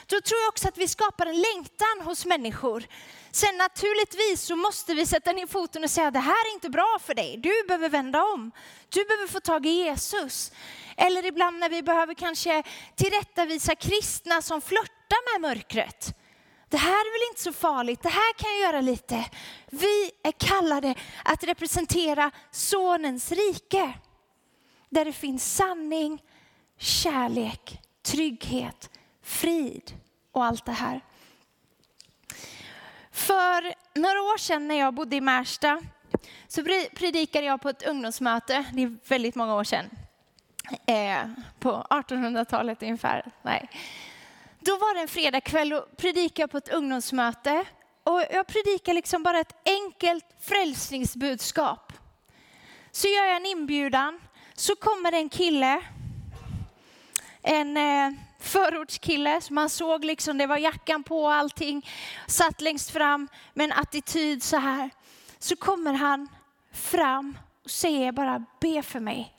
då 0.08 0.22
tror 0.22 0.40
jag 0.42 0.50
också 0.50 0.68
att 0.68 0.78
vi 0.78 0.88
skapar 0.88 1.26
en 1.26 1.42
längtan 1.42 2.02
hos 2.04 2.26
människor. 2.26 2.84
Sen 3.36 3.58
naturligtvis 3.58 4.42
så 4.42 4.56
måste 4.56 4.94
vi 4.94 5.06
sätta 5.06 5.32
ner 5.32 5.48
foten 5.48 5.84
och 5.84 5.90
säga 5.90 6.12
det 6.12 6.20
här 6.20 6.50
är 6.50 6.54
inte 6.54 6.70
bra 6.70 6.98
för 7.02 7.14
dig. 7.14 7.38
Du 7.38 7.64
behöver 7.68 7.90
vända 7.90 8.24
om. 8.24 8.52
Du 8.90 9.06
behöver 9.06 9.28
få 9.28 9.40
tag 9.40 9.66
i 9.66 9.70
Jesus. 9.70 10.52
Eller 10.98 11.26
ibland 11.26 11.60
när 11.60 11.70
vi 11.70 11.84
behöver 11.84 12.14
kanske 12.14 12.64
tillrättavisa 12.96 13.76
kristna 13.76 14.42
som 14.42 14.62
flörtar 14.62 15.34
med 15.34 15.50
mörkret. 15.50 16.16
Det 16.70 16.78
här 16.78 16.92
är 16.92 17.20
väl 17.20 17.32
inte 17.32 17.42
så 17.42 17.54
farligt, 17.54 18.04
det 18.04 18.10
här 18.10 18.34
kan 18.34 18.52
jag 18.52 18.60
göra 18.60 18.82
lite. 18.82 19.26
Vi 19.68 20.12
är 20.24 20.32
kallade 20.32 20.96
att 21.26 21.44
representera 21.44 22.32
sonens 22.52 23.32
rike. 23.32 23.94
Där 24.90 25.06
det 25.06 25.14
finns 25.14 25.56
sanning, 25.56 26.22
kärlek, 26.80 27.82
trygghet, 28.04 28.90
frid 29.24 29.94
och 30.32 30.46
allt 30.46 30.66
det 30.66 30.72
här. 30.72 31.02
För 33.14 33.74
några 34.00 34.22
år 34.22 34.38
sedan 34.38 34.68
när 34.68 34.76
jag 34.76 34.94
bodde 34.94 35.16
i 35.16 35.22
Märsta 35.22 35.82
så 36.48 36.64
predikade 36.96 37.46
jag 37.46 37.62
på 37.62 37.70
ett 37.70 37.88
ungdomsmöte, 37.88 38.66
det 38.74 38.84
är 38.84 38.98
väldigt 39.08 39.36
många 39.36 39.56
år 39.56 39.64
sedan, 39.64 39.90
eh, 40.86 41.22
på 41.60 41.88
1800-talet 41.90 42.84
ungefär. 42.84 43.32
Nej. 43.42 43.70
Då 44.60 44.72
var 44.78 44.96
det 44.96 45.02
en 45.02 45.08
fredagkväll 45.08 45.74
och 45.74 45.98
predikade 45.98 46.48
på 46.48 46.58
ett 46.58 46.70
ungdomsmöte. 46.70 47.66
Och 48.04 48.24
jag 48.32 48.48
predikar 48.48 48.94
liksom 48.94 49.24
bara 49.24 49.40
ett 49.40 49.56
enkelt 49.66 50.26
frälsningsbudskap. 50.40 51.94
Så 52.92 53.08
gör 53.08 53.26
jag 53.26 53.36
en 53.36 53.46
inbjudan, 53.46 54.22
så 54.54 54.76
kommer 54.76 55.12
en 55.12 55.30
kille, 55.30 55.82
en 57.42 57.78
eh, 57.78 58.12
förortskille 58.44 59.42
som 59.42 59.56
man 59.56 59.70
såg 59.70 60.06
liksom, 60.06 60.38
det 60.38 60.48
var 60.48 60.58
jackan 60.58 61.04
på 61.04 61.24
och 61.24 61.34
allting, 61.34 61.90
satt 62.28 62.62
längst 62.62 62.92
fram 62.92 63.28
med 63.54 63.64
en 63.64 63.72
attityd 63.72 64.44
så 64.44 64.58
här. 64.58 64.90
Så 65.40 65.56
kommer 65.56 65.94
han 65.94 66.28
fram 66.72 67.38
och 67.64 67.70
säger 67.70 68.12
bara 68.12 68.46
be 68.60 68.82
för 68.82 69.00
mig. 69.00 69.34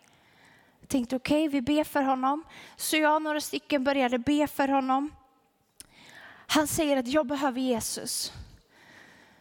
Jag 0.81 0.89
tänkte 0.89 1.17
okej, 1.17 1.49
okay, 1.49 1.61
vi 1.61 1.63
ber 1.63 1.85
för 1.85 2.03
honom. 2.03 2.45
Så 2.77 2.97
jag 2.97 3.15
och 3.15 3.23
några 3.23 3.41
stycken 3.41 3.85
började 3.85 4.19
be 4.19 4.47
för 4.47 4.69
honom. 4.69 5.11
Han 6.47 6.67
säger 6.67 6.97
att 6.97 7.09
jag 7.09 7.27
behöver 7.27 7.61
Jesus. 7.61 8.33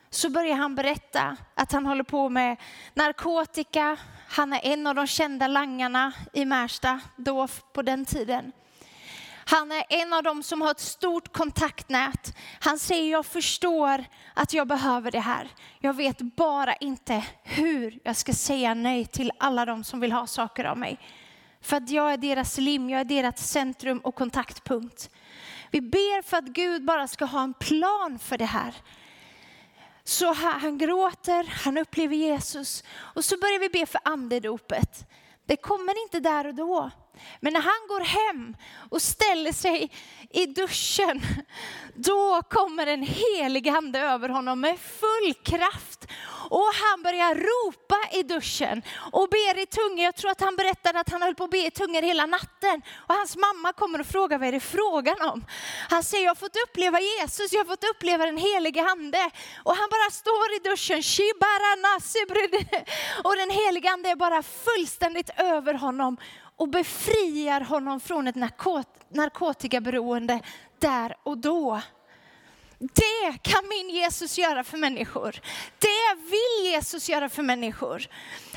Så 0.10 0.30
börjar 0.30 0.56
han 0.56 0.76
berätta 0.76 1.38
att 1.56 1.72
han 1.72 1.86
håller 1.86 2.04
på 2.04 2.30
med 2.30 2.58
narkotika. 2.94 3.98
Han 4.28 4.54
är 4.54 4.60
en 4.64 4.88
av 4.88 4.96
de 4.96 5.08
kända 5.08 5.48
langarna 5.48 6.14
i 6.34 6.46
Märsta 6.46 7.00
då 7.16 7.48
på 7.74 7.82
den 7.82 8.06
tiden. 8.06 8.52
Han 9.46 9.72
är 9.72 9.84
en 9.90 10.14
av 10.14 10.24
dem 10.24 10.44
som 10.44 10.62
har 10.62 10.72
ett 10.72 10.80
stort 10.80 11.34
kontaktnät. 11.34 12.38
Han 12.60 12.80
säger, 12.80 13.12
jag 13.12 13.26
förstår 13.26 14.06
att 14.34 14.54
jag 14.54 14.68
behöver 14.68 15.12
det 15.12 15.20
här. 15.20 15.48
Jag 15.80 15.96
vet 15.96 16.22
bara 16.22 16.76
inte 16.76 17.26
hur 17.44 18.00
jag 18.04 18.16
ska 18.16 18.34
säga 18.34 18.74
nej 18.74 19.06
till 19.06 19.32
alla 19.40 19.66
de 19.66 19.84
som 19.84 20.00
vill 20.00 20.12
ha 20.12 20.28
saker 20.28 20.66
av 20.66 20.78
mig. 20.78 21.00
för 21.62 21.78
att 21.78 21.90
jag 21.90 22.14
är 22.14 22.18
deras 22.18 22.58
lim, 22.58 22.90
jag 22.90 23.02
är 23.02 23.06
deras 23.06 23.48
centrum 23.50 23.98
och 23.98 24.16
kontaktpunkt. 24.16 25.10
Vi 25.72 25.82
ber 25.82 26.22
för 26.22 26.38
att 26.38 26.46
Gud 26.46 26.86
bara 26.86 27.08
ska 27.08 27.26
ha 27.26 27.44
en 27.44 27.54
plan 27.54 28.20
för 28.20 28.38
det 28.38 28.46
här. 28.46 28.74
Så 30.04 30.34
han, 30.34 30.62
han 30.62 30.78
gråter, 30.78 31.44
han 31.64 31.78
upplever 31.78 32.16
Jesus 32.16 32.84
och 32.94 33.26
så 33.26 33.38
börjar 33.38 33.60
vi 33.60 33.70
be 33.70 33.86
för 33.86 34.02
andedopet. 34.04 35.10
Det 35.46 35.56
kommer 35.56 36.04
inte 36.04 36.20
där 36.20 36.48
och 36.48 36.56
då. 36.56 36.92
Men 37.40 37.54
när 37.54 37.62
han 37.62 37.88
går 37.88 38.02
hem 38.02 38.56
och 38.90 39.02
ställer 39.02 39.52
sig 39.52 39.92
i 40.30 40.46
duschen, 40.46 41.22
då 41.96 42.42
kommer 42.50 42.88
en 42.88 43.04
helig 43.04 43.70
ande 43.70 44.00
över 44.00 44.30
honom 44.30 44.60
med 44.60 44.80
full 44.80 45.34
kraft. 45.44 46.08
Och 46.50 46.72
han 46.74 47.04
börjar 47.04 47.36
ropa 47.36 47.96
i 48.12 48.24
duschen 48.24 48.82
och 49.12 49.30
ber 49.30 49.60
i 49.60 49.66
tungor. 49.66 50.04
Jag 50.04 50.16
tror 50.16 50.32
att 50.32 50.42
han 50.42 50.56
berättade 50.56 51.00
att 51.00 51.10
han 51.10 51.22
höll 51.22 51.36
på 51.36 51.44
att 51.44 51.50
be 51.50 51.66
i 51.66 51.72
tungor 51.72 52.02
hela 52.02 52.26
natten. 52.26 52.82
Och 52.96 53.16
hans 53.16 53.36
mamma 53.36 53.74
kommer 53.74 54.00
och 54.00 54.06
frågar 54.06 54.38
vad 54.38 54.48
är 54.48 54.52
det 54.52 54.60
frågan 54.60 55.22
om? 55.22 55.46
Han 55.90 56.04
säger, 56.04 56.24
jag 56.24 56.30
har 56.30 56.36
fått 56.36 56.58
uppleva 56.68 57.00
Jesus, 57.00 57.54
jag 57.54 57.60
har 57.60 57.66
fått 57.66 57.84
uppleva 57.84 58.26
den 58.26 58.38
helige 58.38 58.84
ande. 58.84 59.30
Och 59.64 59.76
han 59.76 59.90
bara 59.90 60.12
står 60.12 60.56
i 60.56 60.60
duschen, 60.70 61.04
och 63.24 63.36
den 63.36 63.50
helige 63.50 63.92
ande 63.92 64.10
är 64.10 64.16
bara 64.16 64.44
fullständigt 64.44 65.30
över 65.38 65.74
honom 65.74 66.18
och 66.56 66.70
befriar 66.70 67.62
honom 67.62 68.00
från 68.00 68.28
ett 68.28 68.36
narkotikaberoende 69.10 70.40
där 70.80 71.16
och 71.24 71.38
då. 71.38 71.82
Det 72.80 73.38
kan 73.42 73.68
min 73.68 73.90
Jesus 73.90 74.38
göra 74.38 74.64
för 74.64 74.78
människor. 74.78 75.42
Det 75.80 76.16
vill 76.16 76.72
Jesus 76.72 77.10
göra 77.10 77.30
för 77.30 77.44
människor. 77.44 78.08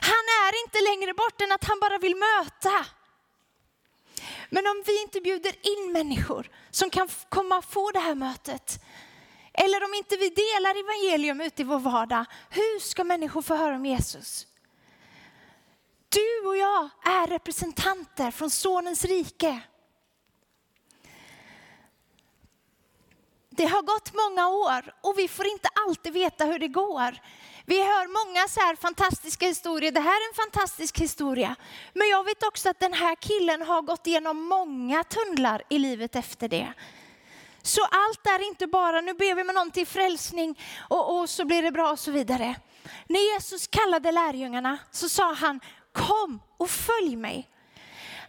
Han 0.01 0.25
är 0.45 0.65
inte 0.65 0.79
längre 0.91 1.15
bort 1.15 1.41
än 1.41 1.53
att 1.53 1.65
han 1.65 1.81
bara 1.81 1.99
vill 1.99 2.17
möta. 2.17 2.87
Men 4.51 4.67
om 4.67 4.83
vi 4.87 5.03
inte 5.03 5.21
bjuder 5.21 5.53
in 5.63 5.93
människor 5.93 6.51
som 6.71 6.91
kan 6.91 7.09
komma 7.29 7.59
och 7.59 7.65
få 7.65 7.91
det 7.91 7.99
här 7.99 8.15
mötet, 8.15 8.85
eller 9.53 9.85
om 9.85 9.95
inte 9.95 10.17
vi 10.17 10.29
delar 10.29 10.81
evangelium 10.81 11.41
ute 11.41 11.63
i 11.63 11.65
vår 11.65 11.79
vardag, 11.79 12.25
hur 12.51 12.81
ska 12.81 13.05
människor 13.05 13.43
få 13.43 13.55
höra 13.55 13.77
om 13.77 13.87
Jesus? 13.87 14.47
Du 16.17 16.49
och 16.49 16.57
jag 16.57 16.91
är 17.05 17.27
representanter 17.27 18.31
från 18.31 18.51
Sonens 18.51 19.05
rike. 19.05 19.61
Det 23.51 23.65
har 23.67 23.83
gått 23.83 24.15
många 24.15 24.49
år 24.49 24.95
och 25.01 25.19
vi 25.19 25.29
får 25.29 25.47
inte 25.47 25.69
alltid 25.87 26.13
veta 26.13 26.45
hur 26.45 26.59
det 26.59 26.69
går. 26.69 27.19
Vi 27.67 27.81
hör 27.81 28.07
många 28.07 28.49
så 28.49 28.61
här 28.61 28.77
fantastiska 28.77 29.47
historier. 29.47 29.93
Det 29.93 30.01
här 30.01 30.11
är 30.11 30.29
en 30.29 30.35
fantastisk 30.35 30.99
historia. 30.99 31.57
Men 31.93 32.09
jag 32.09 32.25
vet 32.25 32.43
också 32.43 32.69
att 32.69 32.81
den 32.81 32.93
här 32.93 33.15
killen 33.15 33.63
har 33.63 33.83
gått 33.83 34.07
igenom 34.07 34.43
många 34.43 35.05
tunnlar 35.05 35.63
i 35.71 35.79
livet 35.79 36.17
efter 36.17 36.49
det. 36.49 36.73
Så 37.63 37.81
allt 37.83 38.27
är 38.27 38.49
inte 38.49 38.67
bara, 38.67 39.01
nu 39.01 39.15
ber 39.15 39.35
vi 39.35 39.45
med 39.45 39.55
någon 39.55 39.71
till 39.71 39.87
frälsning 39.87 40.61
och, 40.89 41.19
och 41.19 41.31
så 41.31 41.45
blir 41.45 41.63
det 41.63 41.73
bra 41.73 41.91
och 41.91 41.99
så 41.99 42.11
vidare. 42.11 42.57
När 43.07 43.33
Jesus 43.33 43.67
kallade 43.67 44.13
lärjungarna 44.13 44.79
så 44.91 45.09
sa 45.09 45.33
han, 45.33 45.61
kom 45.97 46.41
och 46.57 46.71
följ 46.71 47.17
mig. 47.17 47.49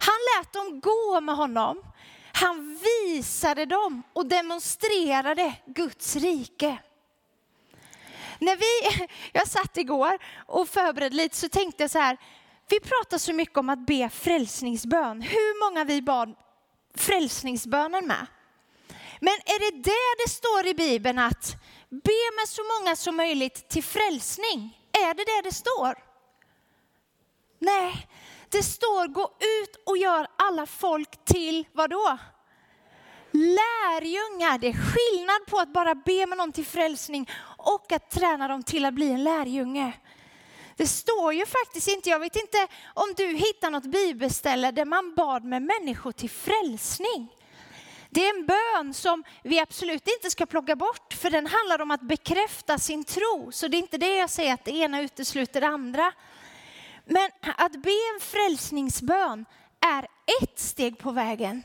Han 0.00 0.14
lät 0.36 0.52
dem 0.52 0.80
gå 0.80 1.20
med 1.20 1.36
honom. 1.36 1.82
Han 2.32 2.78
visade 2.82 3.66
dem 3.66 4.02
och 4.12 4.26
demonstrerade 4.26 5.54
Guds 5.66 6.16
rike. 6.16 6.78
När 8.38 8.56
vi, 8.56 9.06
jag 9.32 9.48
satt 9.48 9.76
igår 9.76 10.18
och 10.46 10.68
förberedde 10.68 11.16
lite 11.16 11.36
så 11.36 11.48
tänkte 11.48 11.82
jag 11.82 11.90
så 11.90 11.98
här, 11.98 12.16
vi 12.68 12.80
pratar 12.80 13.18
så 13.18 13.32
mycket 13.32 13.58
om 13.58 13.68
att 13.68 13.86
be 13.86 14.08
frälsningsbön. 14.08 15.22
Hur 15.22 15.70
många 15.70 15.84
vi 15.84 16.02
bad 16.02 16.34
frälsningsbönen 16.94 18.06
med? 18.06 18.26
Men 19.20 19.32
är 19.32 19.58
det 19.58 19.82
det 19.82 20.24
det 20.24 20.30
står 20.30 20.66
i 20.66 20.74
Bibeln 20.74 21.18
att 21.18 21.56
be 21.90 22.30
med 22.40 22.48
så 22.48 22.62
många 22.62 22.96
som 22.96 23.16
möjligt 23.16 23.68
till 23.68 23.84
frälsning? 23.84 24.78
Är 24.92 25.14
det 25.14 25.24
det 25.24 25.48
det 25.48 25.54
står? 25.54 26.07
Nej, 27.58 28.08
det 28.48 28.62
står 28.62 29.06
gå 29.06 29.22
ut 29.60 29.76
och 29.86 29.98
gör 29.98 30.26
alla 30.36 30.66
folk 30.66 31.24
till 31.24 31.66
vad 31.72 31.90
då? 31.90 32.18
Lärjungar. 33.32 34.58
Det 34.58 34.68
är 34.68 34.72
skillnad 34.72 35.46
på 35.46 35.58
att 35.58 35.72
bara 35.72 35.94
be 35.94 36.26
med 36.26 36.38
någon 36.38 36.52
till 36.52 36.66
frälsning 36.66 37.30
och 37.56 37.92
att 37.92 38.10
träna 38.10 38.48
dem 38.48 38.62
till 38.62 38.84
att 38.84 38.94
bli 38.94 39.10
en 39.10 39.24
lärjunge. 39.24 39.92
Det 40.76 40.86
står 40.86 41.34
ju 41.34 41.46
faktiskt 41.46 41.88
inte, 41.88 42.10
jag 42.10 42.20
vet 42.20 42.36
inte 42.36 42.66
om 42.94 43.14
du 43.16 43.26
hittar 43.26 43.70
något 43.70 43.84
bibelställe 43.84 44.70
där 44.70 44.84
man 44.84 45.14
bad 45.14 45.44
med 45.44 45.62
människor 45.62 46.12
till 46.12 46.30
frälsning. 46.30 47.28
Det 48.10 48.26
är 48.26 48.38
en 48.38 48.46
bön 48.46 48.94
som 48.94 49.24
vi 49.42 49.60
absolut 49.60 50.08
inte 50.08 50.30
ska 50.30 50.46
plocka 50.46 50.76
bort, 50.76 51.14
för 51.14 51.30
den 51.30 51.46
handlar 51.46 51.80
om 51.80 51.90
att 51.90 52.00
bekräfta 52.00 52.78
sin 52.78 53.04
tro. 53.04 53.52
Så 53.52 53.68
det 53.68 53.76
är 53.76 53.78
inte 53.78 53.98
det 53.98 54.16
jag 54.16 54.30
säger 54.30 54.54
att 54.54 54.64
det 54.64 54.70
ena 54.70 55.00
utesluter 55.00 55.60
det 55.60 55.66
andra. 55.66 56.12
Men 57.08 57.30
att 57.56 57.72
be 57.72 57.90
en 58.14 58.20
frälsningsbön 58.20 59.44
är 59.86 60.06
ett 60.42 60.58
steg 60.58 60.98
på 60.98 61.10
vägen. 61.10 61.62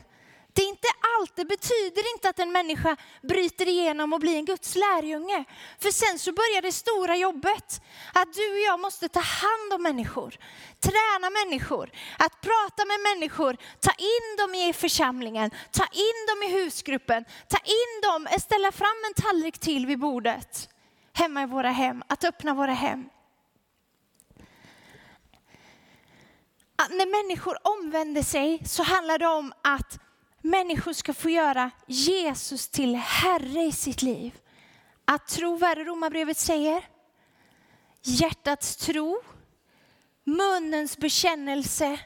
Det 0.52 0.62
är 0.62 0.68
inte 0.68 0.88
allt, 1.18 1.36
det 1.36 1.44
betyder 1.44 2.14
inte 2.14 2.28
att 2.28 2.38
en 2.38 2.52
människa 2.52 2.96
bryter 3.22 3.68
igenom 3.68 4.12
och 4.12 4.20
blir 4.20 4.36
en 4.36 4.44
Guds 4.44 4.74
lärjunge. 4.74 5.44
För 5.78 5.90
sen 5.90 6.18
så 6.18 6.32
börjar 6.32 6.62
det 6.62 6.72
stora 6.72 7.16
jobbet. 7.16 7.80
Att 8.14 8.34
du 8.34 8.52
och 8.52 8.58
jag 8.58 8.80
måste 8.80 9.08
ta 9.08 9.20
hand 9.20 9.72
om 9.72 9.82
människor, 9.82 10.38
träna 10.80 11.30
människor, 11.30 11.90
att 12.18 12.40
prata 12.40 12.84
med 12.84 13.00
människor, 13.00 13.56
ta 13.80 13.90
in 13.98 14.36
dem 14.38 14.54
i 14.54 14.72
församlingen, 14.72 15.50
ta 15.70 15.84
in 15.84 16.18
dem 16.28 16.42
i 16.42 16.52
husgruppen, 16.52 17.24
ta 17.48 17.58
in 17.58 18.00
dem, 18.02 18.26
eh, 18.26 18.38
ställa 18.38 18.72
fram 18.72 18.98
en 19.08 19.22
tallrik 19.22 19.58
till 19.58 19.86
vid 19.86 19.98
bordet 19.98 20.68
hemma 21.12 21.42
i 21.42 21.46
våra 21.46 21.70
hem, 21.70 22.02
att 22.08 22.24
öppna 22.24 22.54
våra 22.54 22.72
hem. 22.72 23.08
Att 26.76 26.90
när 26.90 27.22
människor 27.22 27.58
omvänder 27.62 28.22
sig 28.22 28.62
så 28.66 28.82
handlar 28.82 29.18
det 29.18 29.26
om 29.26 29.52
att 29.62 29.98
människor 30.40 30.92
ska 30.92 31.14
få 31.14 31.30
göra 31.30 31.70
Jesus 31.86 32.68
till 32.68 32.94
Herre 32.94 33.62
i 33.62 33.72
sitt 33.72 34.02
liv. 34.02 34.40
Att 35.04 35.28
tro, 35.28 35.56
vad 35.56 35.70
är 35.70 35.76
det 35.76 35.84
Romarbrevet 35.84 36.38
säger? 36.38 36.88
Hjärtats 38.02 38.76
tro, 38.76 39.22
munnens 40.24 40.98
bekännelse. 40.98 42.00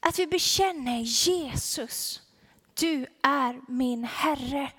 Att 0.00 0.18
vi 0.18 0.26
bekänner 0.26 1.00
Jesus, 1.00 2.22
du 2.74 3.06
är 3.22 3.60
min 3.72 4.04
Herre. 4.04 4.72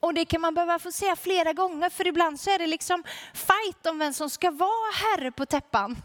Och 0.00 0.14
det 0.14 0.24
kan 0.24 0.40
man 0.40 0.54
behöva 0.54 0.78
få 0.78 0.92
säga 0.92 1.16
flera 1.16 1.52
gånger, 1.52 1.90
för 1.90 2.06
ibland 2.06 2.40
så 2.40 2.50
är 2.50 2.58
det 2.58 2.66
liksom 2.66 3.04
fight 3.34 3.86
om 3.86 3.98
vem 3.98 4.12
som 4.12 4.30
ska 4.30 4.50
vara 4.50 4.92
herre 4.92 5.32
på 5.32 5.46
täppan. 5.46 5.96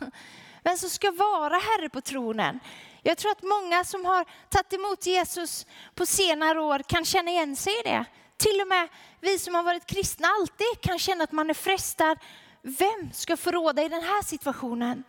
Vem 0.67 0.77
som 0.77 0.89
ska 0.89 1.11
vara 1.11 1.57
herre 1.57 1.89
på 1.89 2.01
tronen. 2.01 2.59
Jag 3.01 3.17
tror 3.17 3.31
att 3.31 3.43
många 3.43 3.83
som 3.83 4.05
har 4.05 4.25
tagit 4.49 4.73
emot 4.73 5.05
Jesus 5.05 5.65
på 5.95 6.05
senare 6.05 6.61
år 6.61 6.79
kan 6.79 7.05
känna 7.05 7.31
igen 7.31 7.55
sig 7.55 7.73
i 7.79 7.83
det. 7.83 8.05
Till 8.37 8.61
och 8.61 8.67
med 8.67 8.87
vi 9.21 9.39
som 9.39 9.55
har 9.55 9.63
varit 9.63 9.85
kristna 9.85 10.27
alltid 10.27 10.81
kan 10.81 10.99
känna 10.99 11.23
att 11.23 11.31
man 11.31 11.49
är 11.49 11.53
frestad. 11.53 12.17
Vem 12.61 13.11
ska 13.13 13.37
få 13.37 13.51
råda 13.51 13.83
i 13.83 13.89
den 13.89 14.01
här 14.03 14.23
situationen? 14.23 15.03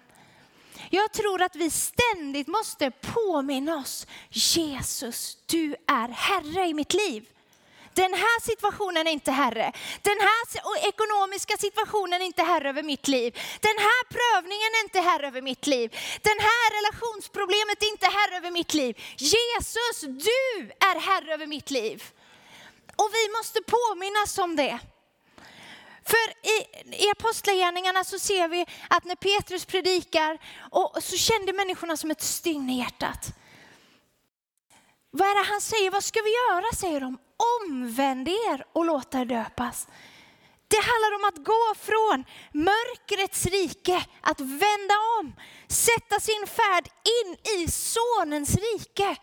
Jag 0.90 1.12
tror 1.12 1.42
att 1.42 1.56
vi 1.56 1.70
ständigt 1.70 2.48
måste 2.48 2.90
påminna 2.90 3.76
oss, 3.76 4.06
Jesus, 4.28 5.38
du 5.46 5.76
är 5.86 6.08
Herre 6.08 6.66
i 6.66 6.74
mitt 6.74 6.94
liv. 6.94 7.28
Den 8.02 8.14
här 8.14 8.40
situationen 8.40 9.06
är 9.06 9.10
inte 9.10 9.32
herre. 9.32 9.72
Den 10.02 10.20
här 10.20 10.42
ekonomiska 10.88 11.56
situationen 11.56 12.22
är 12.22 12.26
inte 12.26 12.42
herre 12.42 12.68
över 12.68 12.82
mitt 12.82 13.08
liv. 13.08 13.32
Den 13.60 13.78
här 13.86 14.02
prövningen 14.16 14.70
är 14.76 14.82
inte 14.84 15.00
herre 15.00 15.26
över 15.26 15.42
mitt 15.42 15.66
liv. 15.66 15.88
Den 16.22 16.38
här 16.48 16.68
relationsproblemet 16.78 17.82
är 17.82 17.90
inte 17.90 18.06
herre 18.06 18.36
över 18.36 18.50
mitt 18.50 18.74
liv. 18.74 18.92
Jesus, 19.16 20.00
du 20.00 20.70
är 20.90 21.00
herre 21.00 21.34
över 21.34 21.46
mitt 21.46 21.70
liv. 21.70 22.12
Och 22.96 23.10
vi 23.12 23.24
måste 23.36 23.60
påminnas 23.62 24.38
om 24.38 24.56
det. 24.56 24.78
För 26.04 26.26
i, 26.54 26.56
i 27.04 27.10
Apostlagärningarna 27.10 28.04
så 28.04 28.18
ser 28.18 28.48
vi 28.48 28.66
att 28.90 29.04
när 29.04 29.16
Petrus 29.16 29.64
predikar 29.64 30.38
och 30.70 31.02
så 31.02 31.16
kände 31.16 31.52
människorna 31.52 31.96
som 31.96 32.10
ett 32.10 32.22
stygn 32.22 32.70
i 32.70 32.78
hjärtat. 32.78 33.28
Vad 35.10 35.28
är 35.28 35.34
det 35.34 35.50
han 35.50 35.60
säger? 35.60 35.90
Vad 35.90 36.04
ska 36.04 36.20
vi 36.22 36.30
göra? 36.30 36.76
säger 36.76 37.00
de. 37.00 37.18
Omvänd 37.60 38.28
er 38.28 38.64
och 38.72 38.84
låt 38.84 39.14
er 39.14 39.24
döpas. 39.24 39.86
Det 40.68 40.76
handlar 40.76 41.14
om 41.18 41.24
att 41.24 41.44
gå 41.44 41.74
från 41.78 42.24
mörkrets 42.52 43.46
rike, 43.46 44.04
att 44.20 44.40
vända 44.40 44.94
om, 45.20 45.34
sätta 45.68 46.20
sin 46.20 46.46
färd 46.46 46.88
in 47.04 47.36
i 47.60 47.70
sonens 47.70 48.56
rike. 48.56 49.16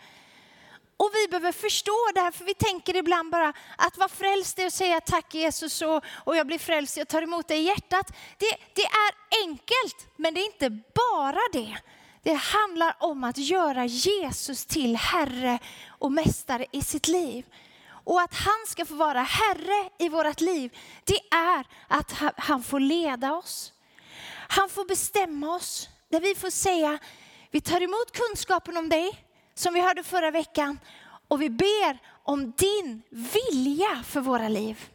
Och 0.98 1.12
vi 1.14 1.28
behöver 1.28 1.52
förstå 1.52 2.12
det 2.14 2.22
här, 2.22 2.32
för 2.32 2.46
vi 2.46 2.54
tänker 2.54 2.96
ibland 2.96 3.32
bara 3.32 3.54
att 3.78 3.98
vara 3.98 4.10
frälst 4.10 4.60
är 4.60 4.66
att 4.66 4.74
säga 4.74 5.02
tack 5.02 5.34
Jesus 5.34 5.82
och, 5.82 6.04
och 6.08 6.36
jag 6.36 6.48
blir 6.48 6.60
frälst, 6.60 6.98
jag 6.98 7.08
tar 7.08 7.22
emot 7.22 7.48
det 7.48 7.56
i 7.56 7.62
hjärtat. 7.62 8.12
Det, 8.38 8.58
det 8.74 8.86
är 8.86 9.42
enkelt, 9.44 10.08
men 10.16 10.34
det 10.34 10.40
är 10.40 10.46
inte 10.46 10.70
bara 10.70 11.42
det. 11.54 11.78
Det 12.24 12.34
handlar 12.34 12.96
om 13.00 13.24
att 13.24 13.38
göra 13.38 13.86
Jesus 13.86 14.66
till 14.66 14.96
Herre 14.96 15.60
och 15.88 16.12
Mästare 16.12 16.66
i 16.72 16.82
sitt 16.82 17.08
liv. 17.08 17.46
Och 18.06 18.22
att 18.22 18.34
han 18.34 18.66
ska 18.68 18.86
få 18.86 18.96
vara 18.96 19.22
Herre 19.22 19.90
i 19.98 20.10
vårt 20.10 20.42
liv, 20.42 20.78
det 21.04 21.20
är 21.36 21.68
att 21.88 22.12
han 22.38 22.64
får 22.64 22.80
leda 22.80 23.34
oss. 23.34 23.74
Han 24.48 24.70
får 24.70 24.86
bestämma 24.86 25.56
oss, 25.56 25.90
där 26.10 26.20
vi 26.20 26.36
får 26.36 26.50
säga, 26.50 27.00
vi 27.52 27.62
tar 27.62 27.82
emot 27.82 28.12
kunskapen 28.12 28.78
om 28.78 28.90
dig, 28.90 29.26
som 29.54 29.74
vi 29.74 29.82
hörde 29.82 30.04
förra 30.04 30.32
veckan, 30.32 30.80
och 31.28 31.42
vi 31.42 31.50
ber 31.50 32.00
om 32.24 32.54
din 32.58 33.02
vilja 33.10 34.04
för 34.08 34.22
våra 34.22 34.48
liv. 34.48 34.90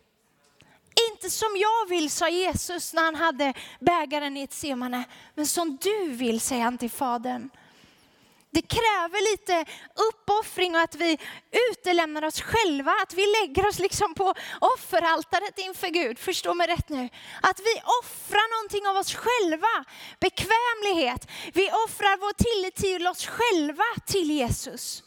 Inte 1.13 1.31
som 1.31 1.49
jag 1.57 1.89
vill, 1.89 2.11
sa 2.11 2.29
Jesus 2.29 2.95
när 2.95 3.03
han 3.03 3.15
hade 3.15 3.55
bägaren 3.81 4.37
i 4.37 4.43
ett 4.43 4.53
semane, 4.53 5.05
men 5.35 5.47
som 5.47 5.79
du 5.81 6.11
vill, 6.11 6.41
säger 6.41 6.65
han 6.65 6.79
till 6.79 6.91
Fadern. 6.91 7.51
Det 8.53 8.63
kräver 8.63 9.33
lite 9.33 9.73
uppoffring 10.09 10.75
och 10.75 10.81
att 10.81 10.95
vi 10.95 11.19
utelämnar 11.71 12.25
oss 12.25 12.41
själva, 12.41 12.93
att 13.03 13.15
vi 13.15 13.27
lägger 13.27 13.69
oss 13.69 13.79
liksom 13.79 14.15
på 14.15 14.35
offeraltaret 14.61 15.59
inför 15.59 15.89
Gud. 15.89 16.19
Förstå 16.19 16.55
mig 16.55 16.67
rätt 16.67 16.89
nu. 16.89 17.09
Att 17.43 17.61
vi 17.61 17.81
offrar 18.03 18.57
någonting 18.57 18.87
av 18.87 18.97
oss 18.97 19.15
själva, 19.15 19.85
bekvämlighet. 20.21 21.29
Vi 21.53 21.71
offrar 21.71 22.19
vår 22.19 22.33
tillit 22.33 22.77
till 22.77 23.07
oss 23.07 23.27
själva 23.27 23.85
till 24.07 24.31
Jesus. 24.31 25.03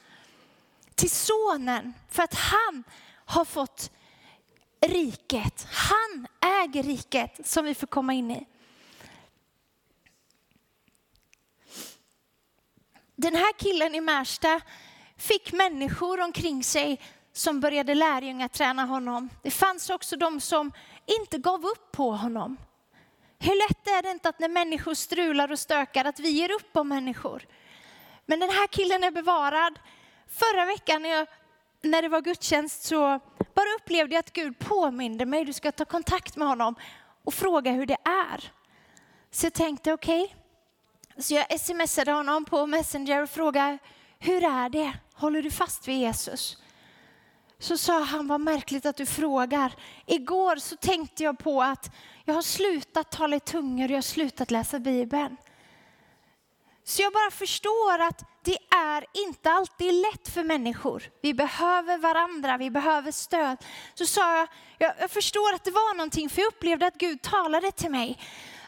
Till 0.96 1.10
sonen, 1.10 1.94
för 2.10 2.24
att 2.24 2.34
han 2.34 2.84
har 3.26 3.46
fått 3.46 3.92
riket. 4.82 5.68
Han 5.72 6.28
äger 6.42 6.84
riket 6.84 7.48
som 7.48 7.66
vi 7.66 7.76
får 7.76 7.88
komma 7.88 8.14
in 8.14 8.32
i. 8.32 8.48
Den 13.16 13.36
här 13.36 13.54
killen 13.54 13.96
i 13.96 14.02
Märsta 14.02 14.62
fick 15.18 15.54
människor 15.54 16.22
omkring 16.22 16.64
sig 16.64 17.02
som 17.34 17.60
började 17.60 17.96
lärjungaträna 17.96 18.86
honom. 18.86 19.30
Det 19.42 19.52
fanns 19.52 19.90
också 19.90 20.18
de 20.18 20.40
som 20.40 20.72
inte 21.06 21.38
gav 21.38 21.66
upp 21.66 21.92
på 21.92 22.12
honom. 22.12 22.58
Hur 23.40 23.70
lätt 23.70 23.88
är 23.88 24.02
det 24.02 24.12
inte 24.12 24.30
att 24.30 24.40
när 24.40 24.50
människor 24.50 24.94
strular 24.94 25.52
och 25.52 25.60
stökar 25.60 26.06
att 26.06 26.20
vi 26.20 26.30
ger 26.30 26.52
upp 26.52 26.78
om 26.78 26.88
människor. 26.88 27.48
Men 28.26 28.40
den 28.40 28.50
här 28.50 28.68
killen 28.68 29.04
är 29.04 29.12
bevarad. 29.12 29.80
Förra 30.28 30.66
veckan 30.66 31.02
när, 31.02 31.10
jag, 31.10 31.28
när 31.82 32.02
det 32.02 32.10
var 32.10 32.22
gudstjänst 32.22 32.84
så 32.84 33.20
bara 33.54 33.76
upplevde 33.80 34.16
jag 34.16 34.20
att 34.20 34.34
Gud 34.34 34.60
påminde 34.60 35.26
mig, 35.26 35.46
du 35.46 35.54
ska 35.54 35.72
ta 35.72 35.86
kontakt 35.86 36.36
med 36.36 36.48
honom 36.48 36.76
och 37.24 37.34
fråga 37.34 37.72
hur 37.72 37.86
det 37.86 37.98
är. 38.04 38.52
Så 39.32 39.46
jag 39.46 39.54
tänkte 39.54 39.94
okej, 39.94 40.24
okay, 40.24 40.36
så 41.18 41.34
jag 41.34 41.60
smsade 41.60 42.12
honom 42.12 42.46
på 42.46 42.68
Messenger 42.68 43.24
och 43.24 43.30
frågade, 43.30 43.78
hur 44.20 44.44
är 44.44 44.70
det? 44.70 44.94
Håller 45.14 45.42
du 45.42 45.52
fast 45.52 45.88
vid 45.88 46.00
Jesus? 46.00 46.58
Så 47.60 47.78
sa 47.78 48.04
han, 48.04 48.28
vad 48.28 48.42
märkligt 48.42 48.86
att 48.86 48.98
du 48.98 49.06
frågar. 49.06 49.76
Igår 50.06 50.56
så 50.56 50.76
tänkte 50.76 51.24
jag 51.24 51.38
på 51.38 51.62
att 51.62 51.96
jag 52.26 52.34
har 52.34 52.42
slutat 52.42 53.12
tala 53.12 53.36
i 53.36 53.40
tungor 53.40 53.86
och 53.86 53.92
jag 53.92 53.98
har 53.98 54.02
slutat 54.02 54.52
läsa 54.52 54.80
Bibeln. 54.80 55.38
Så 56.84 57.02
jag 57.02 57.14
bara 57.14 57.32
förstår 57.32 58.00
att 58.00 58.24
det 58.44 58.58
är 58.76 59.06
inte 59.14 59.52
alltid 59.52 59.94
lätt 59.94 60.30
för 60.30 60.44
människor. 60.44 61.04
Vi 61.22 61.34
behöver 61.34 61.98
varandra, 61.98 62.58
vi 62.58 62.70
behöver 62.70 63.12
stöd. 63.12 63.58
Så 63.94 64.06
sa 64.06 64.38
jag, 64.38 64.48
jag, 65.00 65.12
förstår 65.12 65.54
att 65.54 65.64
det 65.64 65.72
var 65.72 65.96
någonting 65.96 66.30
för 66.30 66.42
jag 66.42 66.48
upplevde 66.48 66.88
att 66.88 66.98
Gud 66.98 67.22
talade 67.22 67.72
till 67.72 67.92
mig. 67.92 68.20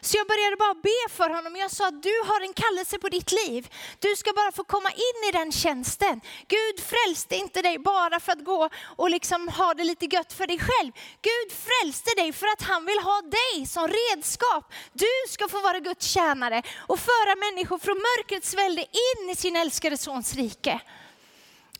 Så 0.06 0.16
jag 0.16 0.26
började 0.26 0.56
bara 0.56 0.74
be 0.74 1.00
för 1.10 1.30
honom. 1.30 1.56
Jag 1.56 1.70
sa 1.70 1.88
att 1.88 2.02
du 2.02 2.14
har 2.26 2.40
en 2.40 2.52
kallelse 2.52 2.98
på 2.98 3.08
ditt 3.08 3.32
liv. 3.32 3.68
Du 3.98 4.16
ska 4.16 4.32
bara 4.32 4.52
få 4.52 4.64
komma 4.64 4.90
in 4.90 5.28
i 5.28 5.32
den 5.32 5.52
tjänsten. 5.52 6.20
Gud 6.48 6.80
frälste 6.80 7.36
inte 7.36 7.62
dig 7.62 7.78
bara 7.78 8.20
för 8.20 8.32
att 8.32 8.44
gå 8.44 8.68
och 8.96 9.10
liksom 9.10 9.48
ha 9.48 9.74
det 9.74 9.84
lite 9.84 10.06
gött 10.06 10.32
för 10.32 10.46
dig 10.46 10.58
själv. 10.58 10.92
Gud 11.22 11.58
frälste 11.66 12.10
dig 12.16 12.32
för 12.32 12.46
att 12.46 12.62
han 12.62 12.86
vill 12.86 12.98
ha 12.98 13.22
dig 13.22 13.66
som 13.66 13.88
redskap. 13.88 14.72
Du 14.92 15.12
ska 15.28 15.48
få 15.48 15.60
vara 15.60 15.80
Guds 15.80 16.06
tjänare 16.06 16.62
och 16.78 17.00
föra 17.00 17.36
människor 17.36 17.78
från 17.78 17.96
mörkrets 17.96 18.54
välde 18.54 18.82
in 18.82 19.30
i 19.30 19.36
sin 19.36 19.56
älskade 19.56 19.96
sons 19.96 20.34
rike. 20.34 20.80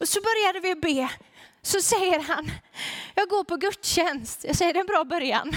Och 0.00 0.08
så 0.08 0.20
började 0.20 0.60
vi 0.60 0.74
be. 0.74 1.08
Så 1.62 1.80
säger 1.80 2.20
han, 2.20 2.50
jag 3.14 3.28
går 3.28 3.44
på 3.44 3.56
gudstjänst. 3.56 4.44
Jag 4.44 4.56
säger 4.56 4.72
det 4.72 4.78
är 4.78 4.80
en 4.80 4.86
bra 4.86 5.04
början. 5.04 5.54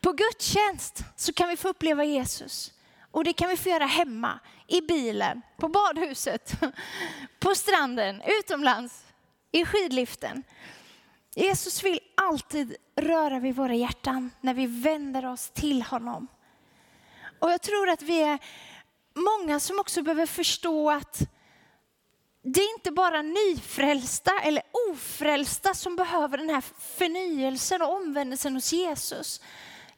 På 0.00 0.12
gudstjänst 0.12 1.04
så 1.16 1.32
kan 1.32 1.48
vi 1.48 1.56
få 1.56 1.68
uppleva 1.68 2.04
Jesus. 2.04 2.72
Och 3.10 3.24
det 3.24 3.32
kan 3.32 3.48
vi 3.48 3.56
få 3.56 3.68
göra 3.68 3.86
hemma, 3.86 4.40
i 4.66 4.80
bilen, 4.80 5.42
på 5.56 5.68
badhuset, 5.68 6.52
på 7.40 7.54
stranden, 7.54 8.22
utomlands, 8.26 9.04
i 9.52 9.64
skidliften. 9.64 10.42
Jesus 11.34 11.82
vill 11.82 12.00
alltid 12.14 12.76
röra 12.96 13.38
vid 13.38 13.56
våra 13.56 13.74
hjärtan 13.74 14.30
när 14.40 14.54
vi 14.54 14.66
vänder 14.66 15.26
oss 15.26 15.50
till 15.50 15.82
honom. 15.82 16.26
Och 17.38 17.50
jag 17.50 17.62
tror 17.62 17.88
att 17.88 18.02
vi 18.02 18.22
är 18.22 18.38
många 19.14 19.60
som 19.60 19.78
också 19.78 20.02
behöver 20.02 20.26
förstå 20.26 20.90
att 20.90 21.20
det 22.42 22.60
är 22.60 22.74
inte 22.74 22.90
bara 22.90 23.22
nyfrälsta 23.22 24.30
eller 24.42 24.62
ofrälsta 24.90 25.74
som 25.74 25.96
behöver 25.96 26.38
den 26.38 26.50
här 26.50 26.64
förnyelsen 26.78 27.82
och 27.82 27.94
omvändelsen 27.94 28.54
hos 28.54 28.72
Jesus. 28.72 29.40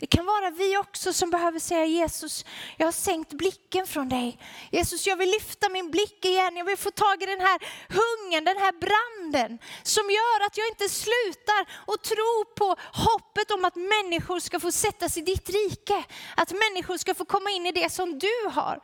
Det 0.03 0.07
kan 0.07 0.27
vara 0.27 0.51
vi 0.51 0.77
också 0.77 1.13
som 1.13 1.31
behöver 1.31 1.59
säga 1.59 1.85
Jesus, 1.85 2.45
jag 2.77 2.87
har 2.87 2.93
sänkt 2.93 3.33
blicken 3.33 3.87
från 3.87 4.09
dig. 4.09 4.39
Jesus, 4.71 5.07
jag 5.07 5.17
vill 5.17 5.31
lyfta 5.31 5.69
min 5.69 5.91
blick 5.91 6.25
igen. 6.25 6.57
Jag 6.57 6.65
vill 6.65 6.77
få 6.77 6.91
tag 6.91 7.23
i 7.23 7.27
den 7.27 7.41
här 7.41 7.59
hungern, 7.89 8.45
den 8.45 8.57
här 8.57 8.73
branden 8.73 9.59
som 9.83 10.11
gör 10.11 10.47
att 10.47 10.57
jag 10.57 10.69
inte 10.69 10.89
slutar 10.89 11.61
att 11.87 12.03
tro 12.03 12.45
på 12.57 12.77
hoppet 12.93 13.51
om 13.51 13.65
att 13.65 13.77
människor 13.77 14.41
ska 14.41 14.61
få 14.61 14.73
sättas 14.73 15.17
i 15.17 15.21
ditt 15.21 15.51
rike. 15.51 16.05
Att 16.37 16.53
människor 16.53 16.97
ska 16.97 17.15
få 17.15 17.25
komma 17.25 17.51
in 17.51 17.67
i 17.67 17.73
det 17.73 17.93
som 17.93 18.19
du 18.19 18.49
har. 18.51 18.81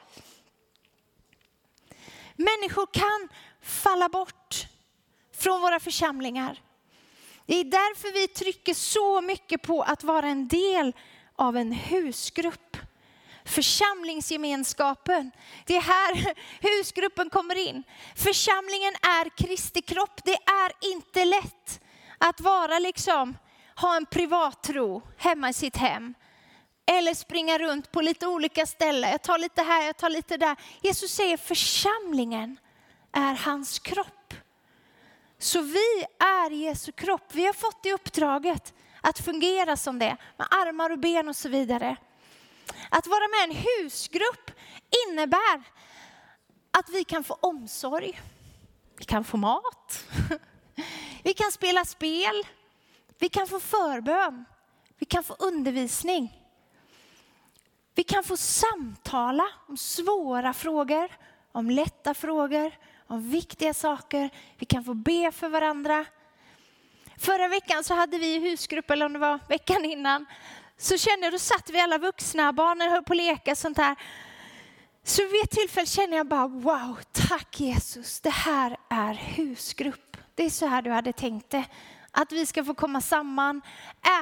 Människor 2.37 2.87
kan 2.93 3.29
falla 3.63 4.09
bort 4.09 4.67
från 5.37 5.61
våra 5.61 5.81
församlingar. 5.81 6.63
Det 7.49 7.61
är 7.61 7.65
därför 7.65 8.13
vi 8.13 8.29
trycker 8.29 8.75
så 8.75 9.21
mycket 9.21 9.63
på 9.63 9.83
att 9.83 10.05
vara 10.05 10.27
en 10.27 10.49
del 10.49 10.93
av 11.37 11.57
en 11.57 11.73
husgrupp. 11.73 12.77
Församlingsgemenskapen, 13.45 15.31
det 15.67 15.77
är 15.77 15.81
här 15.81 16.35
husgruppen 16.61 17.31
kommer 17.31 17.69
in. 17.69 17.83
Församlingen 18.17 18.95
är 18.95 19.29
Kristi 19.37 19.83
kropp. 19.83 20.21
Det 20.25 20.35
är 20.35 20.93
inte 20.93 21.25
lätt 21.25 21.81
att 22.19 22.41
vara 22.41 22.79
liksom, 22.79 23.37
ha 23.77 23.97
en 23.97 24.07
privat 24.07 24.63
tro 24.63 25.03
hemma 25.17 25.49
i 25.49 25.55
sitt 25.55 25.77
hem. 25.77 26.15
Eller 26.87 27.15
springa 27.15 27.59
runt 27.59 27.93
på 27.93 28.01
lite 28.01 28.27
olika 28.27 28.67
ställen. 28.67 29.11
Jag 29.11 29.23
tar 29.23 29.39
lite 29.39 29.63
här, 29.63 29.87
jag 29.87 29.97
tar 29.97 30.11
lite 30.11 30.37
där. 30.37 30.57
Jesus 30.83 31.13
säger 31.13 31.37
församlingen 31.37 32.57
är 33.13 33.35
hans 33.35 33.79
kropp. 33.79 34.18
Så 35.39 35.61
vi 35.61 36.05
är 36.19 36.51
Jesu 36.51 36.93
kropp. 36.93 37.35
Vi 37.35 37.47
har 37.47 37.53
fått 37.53 37.83
det 37.83 37.93
uppdraget 37.93 38.75
att 39.01 39.19
fungera 39.19 39.77
som 39.77 39.99
det 39.99 40.17
med 40.37 40.47
armar 40.51 40.91
och 40.91 40.99
ben 40.99 41.29
och 41.29 41.37
så 41.37 41.49
vidare. 41.49 41.97
Att 42.91 43.07
vara 43.07 43.29
med 43.29 43.39
i 43.39 43.59
en 43.59 43.65
husgrupp 43.85 44.51
innebär 45.09 45.63
att 46.71 46.89
vi 46.89 47.05
kan 47.05 47.25
få 47.25 47.35
omsorg. 47.41 48.21
Vi 48.99 49.05
kan 49.05 49.25
få 49.25 49.37
mat. 49.37 50.05
Vi 51.23 51.35
kan 51.35 51.53
spela 51.53 51.85
spel. 51.85 52.47
Vi 53.19 53.29
kan 53.29 53.47
få 53.47 53.61
förbön. 53.61 54.45
Vi 54.99 55.07
kan 55.07 55.23
få 55.25 55.37
undervisning. 55.39 56.45
Vi 57.95 58.03
kan 58.03 58.25
få 58.25 58.37
samtala 58.37 59.49
om 59.69 59.77
svåra 59.77 60.53
frågor, 60.53 61.11
om 61.53 61.71
lätta 61.71 62.15
frågor, 62.15 62.73
om 63.09 63.31
viktiga 63.31 63.75
saker. 63.75 64.31
Vi 64.59 64.67
kan 64.67 64.85
få 64.85 64.95
be 64.95 65.33
för 65.33 65.49
varandra. 65.49 66.05
Förra 67.19 67.49
veckan 67.49 67.85
så 67.85 67.95
hade 67.95 68.19
vi 68.19 68.39
husgrupp, 68.39 68.91
eller 68.91 69.07
om 69.07 69.13
det 69.13 69.19
var 69.19 69.39
veckan 69.49 69.85
innan, 69.85 70.27
så 70.77 70.99
kände 70.99 71.27
jag, 71.27 71.33
då 71.33 71.39
satt 71.39 71.71
vi 71.71 71.81
alla 71.81 71.99
vuxna, 71.99 72.53
barnen 72.53 72.91
höll 72.91 73.03
på 73.03 73.13
att 73.13 73.17
leka 73.17 73.57
sånt 73.57 73.79
här. 73.79 73.97
Så 75.05 75.23
vid 75.23 75.43
ett 75.45 75.51
tillfälle 75.51 75.87
kände 75.87 76.17
jag 76.17 76.27
bara, 76.27 76.47
wow, 76.47 76.99
tack 77.13 77.61
Jesus, 77.61 78.21
det 78.21 78.31
här 78.31 78.77
är 78.91 79.15
husgrupp. 79.15 80.17
Det 80.35 80.45
är 80.45 80.51
så 80.51 80.67
här 80.67 80.83
du 80.83 80.91
hade 80.91 81.13
tänkt 81.13 81.51
det. 81.51 81.65
Att 82.11 82.33
vi 82.33 82.47
ska 82.47 82.65
få 82.65 82.75
komma 82.75 83.01
samman, 83.01 83.63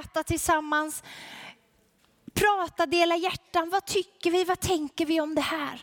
äta 0.00 0.22
tillsammans, 0.22 1.02
prata, 2.34 2.86
dela 2.86 3.16
hjärtan. 3.16 3.70
Vad 3.70 3.84
tycker 3.84 4.30
vi, 4.30 4.44
vad 4.44 4.60
tänker 4.60 5.06
vi 5.06 5.20
om 5.20 5.34
det 5.34 5.40
här? 5.40 5.82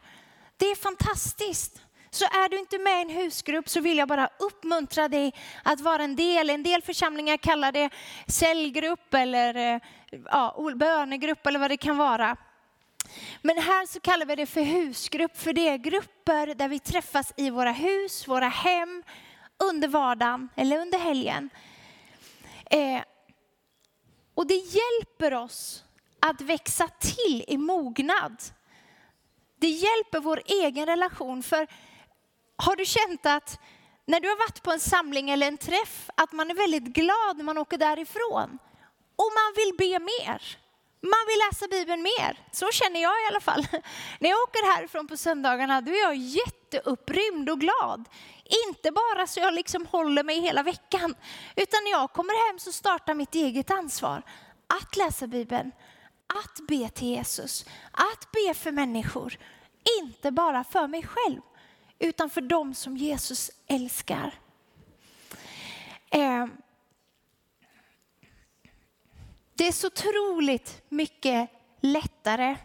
Det 0.58 0.66
är 0.66 0.76
fantastiskt. 0.76 1.82
Så 2.14 2.26
är 2.26 2.50
du 2.50 2.60
inte 2.60 2.80
med 2.80 3.00
i 3.00 3.02
en 3.02 3.10
husgrupp 3.10 3.70
så 3.70 3.82
vill 3.82 3.98
jag 3.98 4.08
bara 4.08 4.30
uppmuntra 4.40 5.08
dig 5.08 5.34
att 5.64 5.82
vara 5.82 6.04
en 6.04 6.16
del. 6.16 6.50
En 6.50 6.64
del 6.64 6.82
församlingar 6.82 7.38
kallar 7.38 7.72
det 7.72 7.90
cellgrupp 8.28 9.14
eller 9.14 9.56
eh, 9.56 9.82
ja, 10.26 10.72
bönegrupp 10.76 11.48
eller 11.48 11.60
vad 11.60 11.72
det 11.72 11.78
kan 11.78 11.98
vara. 11.98 12.38
Men 13.42 13.58
här 13.58 13.86
så 13.86 14.00
kallar 14.00 14.26
vi 14.26 14.36
det 14.36 14.46
för 14.46 14.62
husgrupp, 14.62 15.38
för 15.38 15.54
det 15.54 15.70
är 15.70 15.78
grupper 15.78 16.56
där 16.56 16.68
vi 16.68 16.80
träffas 16.80 17.34
i 17.38 17.50
våra 17.50 17.72
hus, 17.72 18.28
våra 18.28 18.48
hem, 18.48 19.04
under 19.70 19.88
vardagen 19.88 20.50
eller 20.56 20.80
under 20.80 21.00
helgen. 21.00 21.50
Eh, 22.66 23.02
och 24.34 24.48
det 24.48 24.56
hjälper 24.56 25.34
oss 25.34 25.84
att 26.20 26.42
växa 26.42 26.88
till 26.88 27.46
i 27.48 27.58
mognad. 27.58 28.44
Det 29.60 29.70
hjälper 29.70 30.20
vår 30.20 30.42
egen 30.46 30.86
relation. 30.86 31.44
För 31.44 31.68
har 32.58 32.76
du 32.76 32.86
känt 32.86 33.26
att 33.26 33.60
när 34.06 34.20
du 34.20 34.30
har 34.30 34.36
varit 34.36 34.64
på 34.64 34.72
en 34.72 34.80
samling 34.80 35.30
eller 35.30 35.48
en 35.48 35.58
träff, 35.58 36.10
att 36.16 36.32
man 36.32 36.52
är 36.52 36.56
väldigt 36.56 36.84
glad 36.84 37.38
när 37.38 37.44
man 37.44 37.58
åker 37.58 37.78
därifrån. 37.78 38.60
Och 39.16 39.32
man 39.40 39.54
vill 39.56 39.74
be 39.78 40.00
mer. 40.00 40.58
Man 41.02 41.26
vill 41.28 41.40
läsa 41.50 41.68
Bibeln 41.68 42.02
mer. 42.02 42.40
Så 42.52 42.72
känner 42.72 43.02
jag 43.02 43.14
i 43.24 43.28
alla 43.30 43.40
fall. 43.40 43.68
När 44.20 44.30
jag 44.30 44.42
åker 44.44 44.76
härifrån 44.76 45.08
på 45.08 45.18
söndagarna, 45.18 45.82
då 45.82 45.92
är 45.92 46.02
jag 46.02 46.16
jätteupprymd 46.16 47.50
och 47.50 47.60
glad. 47.60 48.10
Inte 48.68 48.92
bara 48.92 49.28
så 49.28 49.40
jag 49.40 49.54
liksom 49.54 49.86
håller 49.86 50.24
mig 50.24 50.40
hela 50.40 50.64
veckan, 50.64 51.16
utan 51.56 51.84
när 51.84 51.92
jag 51.92 52.14
kommer 52.14 52.48
hem 52.48 52.60
så 52.60 52.72
startar 52.72 53.14
mitt 53.14 53.36
eget 53.36 53.72
ansvar. 53.72 54.24
Att 54.68 54.96
läsa 54.96 55.28
Bibeln, 55.28 55.72
att 56.28 56.68
be 56.68 56.90
till 56.90 57.08
Jesus, 57.08 57.66
att 57.92 58.32
be 58.32 58.54
för 58.54 58.72
människor. 58.72 59.38
Inte 60.02 60.32
bara 60.32 60.64
för 60.64 60.88
mig 60.88 61.04
själv, 61.04 61.42
utan 62.04 62.30
för 62.30 62.42
dem 62.42 62.74
som 62.74 62.98
Jesus 62.98 63.52
älskar. 63.68 64.34
Eh, 66.10 66.46
det 69.54 69.68
är 69.68 69.72
så 69.72 69.88
otroligt 69.88 70.82
mycket 70.90 71.50
lättare 71.80 72.56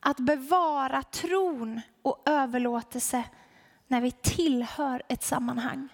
att 0.00 0.16
bevara 0.16 1.02
tron 1.02 1.80
och 2.02 2.22
överlåtelse 2.26 3.24
när 3.86 4.00
vi 4.00 4.10
tillhör 4.10 5.02
ett 5.08 5.22
sammanhang. 5.22 5.88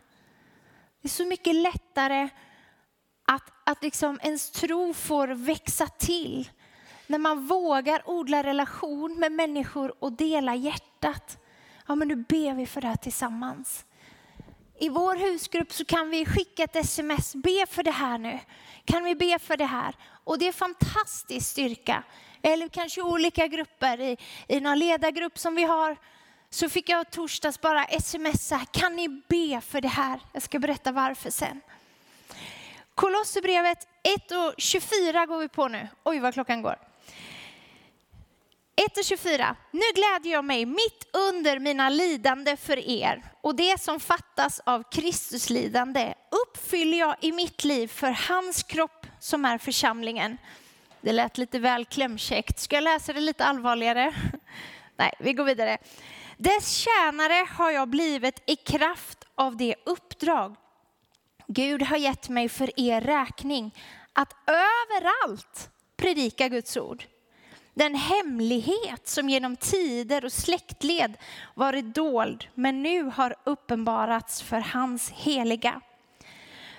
Det 1.03 1.09
är 1.09 1.11
så 1.11 1.27
mycket 1.27 1.55
lättare 1.55 2.29
att, 3.25 3.53
att 3.65 3.83
liksom 3.83 4.21
ens 4.23 4.51
tro 4.51 4.95
får 4.95 5.29
växa 5.29 5.87
till 5.87 6.51
när 7.07 7.19
man 7.19 7.47
vågar 7.47 8.11
odla 8.11 8.43
relation 8.43 9.19
med 9.19 9.33
människor 9.33 9.95
och 10.05 10.13
dela 10.13 10.55
hjärtat. 10.55 11.39
Ja, 11.87 11.95
men 11.95 12.09
nu 12.09 12.17
ber 12.17 12.55
vi 12.55 12.67
för 12.67 12.81
det 12.81 12.89
här 12.89 12.97
tillsammans. 12.97 13.85
I 14.79 14.89
vår 14.89 15.15
husgrupp 15.17 15.73
så 15.73 15.85
kan 15.85 16.11
vi 16.11 16.27
skicka 16.27 16.65
ett 16.65 16.77
sms, 16.77 17.35
be 17.35 17.67
för 17.69 17.83
det 17.83 17.91
här 17.91 18.19
nu. 18.19 18.39
Kan 18.85 19.05
vi 19.05 19.15
be 19.15 19.39
för 19.39 19.57
det 19.57 19.67
här? 19.67 19.95
Och 20.25 20.39
det 20.39 20.49
är 20.49 20.53
fantastisk 20.53 21.51
styrka. 21.51 22.03
Eller 22.43 22.69
kanske 22.69 23.03
olika 23.03 23.47
grupper, 23.47 24.01
i, 24.01 24.17
i 24.49 24.61
någon 24.61 24.79
ledargrupp 24.79 25.39
som 25.39 25.55
vi 25.55 25.63
har, 25.63 25.97
så 26.51 26.69
fick 26.69 26.89
jag 26.89 27.11
torsdags 27.11 27.61
bara 27.61 27.87
smsa, 28.01 28.61
kan 28.71 28.97
ni 28.97 29.09
be 29.09 29.61
för 29.61 29.81
det 29.81 29.89
här? 29.89 30.21
Jag 30.33 30.43
ska 30.43 30.59
berätta 30.59 30.93
varför 30.93 31.31
sen. 31.31 31.61
Kolosserbrevet 32.95 33.89
1 34.03 34.31
och 34.33 34.55
24 34.59 35.27
går 35.27 35.39
vi 35.39 35.49
på 35.49 35.69
nu. 35.69 35.89
Oj 36.05 36.19
vad 36.19 36.35
klockan 36.35 36.63
går. 36.63 36.77
1-24. 38.77 39.57
Nu 39.71 39.81
glädjer 39.95 40.33
jag 40.33 40.45
mig 40.45 40.67
mitt 40.67 41.09
under 41.13 41.59
mina 41.59 41.89
lidande 41.89 42.57
för 42.57 42.89
er 42.89 43.23
och 43.41 43.57
det 43.57 43.81
som 43.81 44.01
fattas 44.01 44.61
av 44.67 44.83
Kristus 44.91 45.51
lidande 45.51 46.15
uppfyller 46.31 46.99
jag 46.99 47.17
i 47.21 47.33
mitt 47.33 47.65
liv 47.65 47.89
för 47.89 48.11
hans 48.29 48.63
kropp 48.63 49.07
som 49.21 49.45
är 49.45 49.59
församlingen. 49.59 50.39
Det 51.01 51.13
lät 51.13 51.39
lite 51.39 51.59
väl 51.59 51.85
klämkäckt. 51.85 52.59
Ska 52.59 52.77
jag 52.77 52.85
läsa 52.85 53.13
det 53.13 53.21
lite 53.21 53.45
allvarligare? 53.45 54.15
Nej, 54.97 55.13
vi 55.19 55.33
går 55.33 55.45
vidare. 55.45 55.79
Dess 56.37 56.71
tjänare 56.71 57.47
har 57.51 57.71
jag 57.71 57.89
blivit 57.89 58.43
i 58.47 58.57
kraft 58.57 59.25
av 59.35 59.57
det 59.57 59.75
uppdrag 59.87 60.57
Gud 61.47 61.83
har 61.83 61.97
gett 61.97 62.29
mig 62.29 62.49
för 62.49 62.81
er 62.81 63.01
räkning 63.01 63.75
att 64.13 64.37
överallt 64.47 65.71
predika 65.97 66.49
Guds 66.49 66.77
ord 66.77 67.05
den 67.77 67.95
hemlighet 67.95 69.09
som 69.09 69.29
genom 69.29 69.57
tider 69.57 70.25
och 70.25 70.33
släktled 70.33 71.17
varit 71.55 71.95
dold 71.95 72.47
men 72.55 72.83
nu 72.83 73.03
har 73.03 73.35
uppenbarats 73.45 74.43
för 74.43 74.61
hans 74.61 75.11
heliga. 75.11 75.81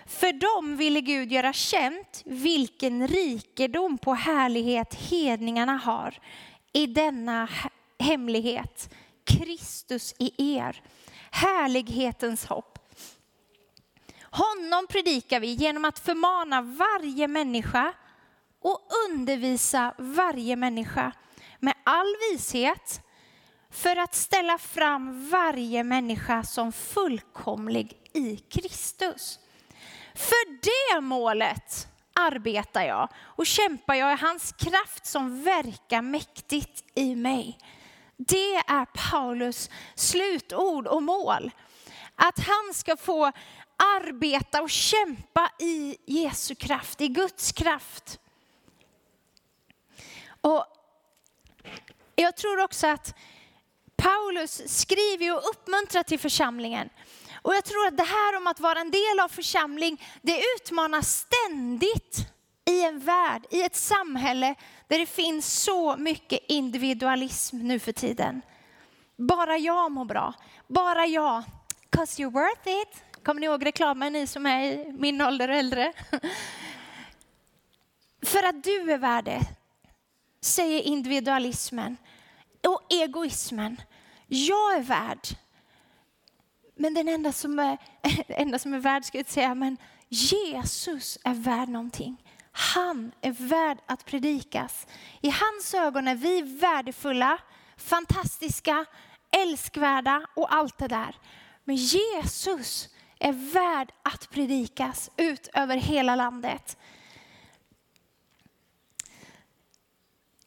För 0.06 0.34
dem 0.34 0.78
ville 0.78 1.02
Gud 1.02 1.32
göra 1.32 1.54
känt 1.54 2.24
vilken 2.26 3.08
rikedom 3.08 3.98
på 3.98 4.14
härlighet 4.14 4.94
hedningarna 4.94 5.78
har 5.78 6.20
i 6.74 6.88
denna 6.88 7.50
hemlighet, 8.00 8.94
Kristus 9.24 10.16
i 10.20 10.58
er, 10.58 10.82
härlighetens 11.32 12.46
hopp. 12.46 12.80
Honom 14.22 14.88
predikar 14.90 15.40
vi 15.40 15.48
genom 15.48 15.86
att 15.86 16.00
förmana 16.00 16.62
varje 16.62 17.28
människa 17.28 17.94
och 18.68 18.88
undervisa 19.10 19.94
varje 19.98 20.56
människa 20.56 21.12
med 21.60 21.74
all 21.84 22.16
vishet 22.32 23.02
för 23.72 23.96
att 23.96 24.16
ställa 24.16 24.58
fram 24.58 25.30
varje 25.30 25.84
människa 25.84 26.44
som 26.44 26.72
fullkomlig 26.72 27.98
i 28.14 28.38
Kristus. 28.38 29.40
För 30.16 30.62
det 30.62 31.02
målet 31.02 31.88
arbetar 32.14 32.82
jag 32.84 33.10
och 33.18 33.46
kämpar 33.46 33.96
jag 33.96 34.14
i 34.14 34.22
hans 34.22 34.52
kraft 34.52 35.06
som 35.06 35.44
verkar 35.44 36.02
mäktigt 36.02 36.84
i 36.96 37.16
mig. 37.16 37.58
Det 38.18 38.56
är 38.56 38.86
Paulus 39.12 39.70
slutord 39.96 40.88
och 40.88 41.04
mål. 41.04 41.52
Att 42.16 42.40
han 42.40 42.74
ska 42.74 42.98
få 42.98 43.32
arbeta 43.98 44.62
och 44.62 44.70
kämpa 44.70 45.52
i 45.60 45.98
Jesu 46.06 46.56
kraft, 46.56 47.02
i 47.02 47.08
Guds 47.08 47.52
kraft. 47.52 48.20
Och 50.42 50.66
jag 52.16 52.36
tror 52.36 52.64
också 52.64 52.88
att 52.88 53.16
Paulus 53.96 54.80
skriver 54.80 55.34
och 55.34 55.50
uppmuntrar 55.50 56.04
till 56.04 56.20
församlingen. 56.20 56.90
Och 57.42 57.56
jag 57.56 57.66
tror 57.66 57.88
att 57.88 57.98
det 57.98 58.04
här 58.04 58.38
om 58.38 58.48
att 58.48 58.60
vara 58.60 58.80
en 58.80 58.92
del 58.92 59.20
av 59.24 59.30
församling, 59.30 60.04
det 60.22 60.42
utmanar 60.56 61.02
ständigt 61.02 62.28
i 62.66 62.84
en 62.84 63.00
värld, 63.00 63.46
i 63.50 63.64
ett 63.64 63.76
samhälle 63.76 64.56
där 64.88 65.00
det 65.00 65.06
finns 65.06 65.64
så 65.64 65.98
mycket 65.98 66.40
individualism 66.48 67.58
nu 67.58 67.80
för 67.80 67.92
tiden. 67.92 68.42
Bara 69.16 69.58
jag 69.58 69.92
mår 69.92 70.06
bra, 70.06 70.34
bara 70.68 71.06
jag, 71.06 71.44
cause 71.90 72.22
you're 72.24 72.32
worth 72.32 72.68
it. 72.68 73.24
Kommer 73.24 73.42
ni 73.42 73.46
ihåg 73.46 73.66
reklamen, 73.66 74.14
ni 74.14 74.28
som 74.28 74.46
är 74.46 74.62
i 74.62 74.92
min 74.92 75.22
ålder 75.22 75.50
och 75.50 75.56
äldre? 75.56 75.94
För 78.22 78.44
att 78.44 78.64
du 78.64 78.92
är 78.92 78.98
värd 78.98 79.26
det, 79.26 79.42
säger 80.48 80.82
individualismen 80.82 81.98
och 82.68 82.94
egoismen. 82.94 83.82
Jag 84.28 84.76
är 84.76 84.82
värd. 84.82 85.28
Men 86.76 86.94
den 86.94 87.08
enda 87.08 87.32
som 87.32 87.60
är, 87.60 87.78
enda 88.28 88.60
som 88.60 88.74
är 88.74 88.80
värd, 88.80 89.06
ska 89.06 89.18
jag 89.18 89.22
inte 89.22 89.34
säga, 89.34 89.56
men 89.56 89.78
Jesus 90.10 91.18
är 91.24 91.34
värd 91.34 91.70
någonting. 91.70 92.24
Han 92.52 93.12
är 93.22 93.32
värd 93.32 93.78
att 93.86 94.06
predikas. 94.06 94.88
I 95.22 95.30
hans 95.30 95.74
ögon 95.74 96.08
är 96.08 96.16
vi 96.16 96.42
värdefulla, 96.42 97.38
fantastiska, 97.78 98.86
älskvärda 99.38 100.26
och 100.34 100.54
allt 100.54 100.78
det 100.78 100.88
där. 100.88 101.16
Men 101.64 101.76
Jesus 101.76 102.90
är 103.20 103.34
värd 103.54 103.92
att 104.04 104.30
predikas 104.30 105.12
ut 105.18 105.50
över 105.54 105.78
hela 105.78 106.16
landet. 106.16 106.78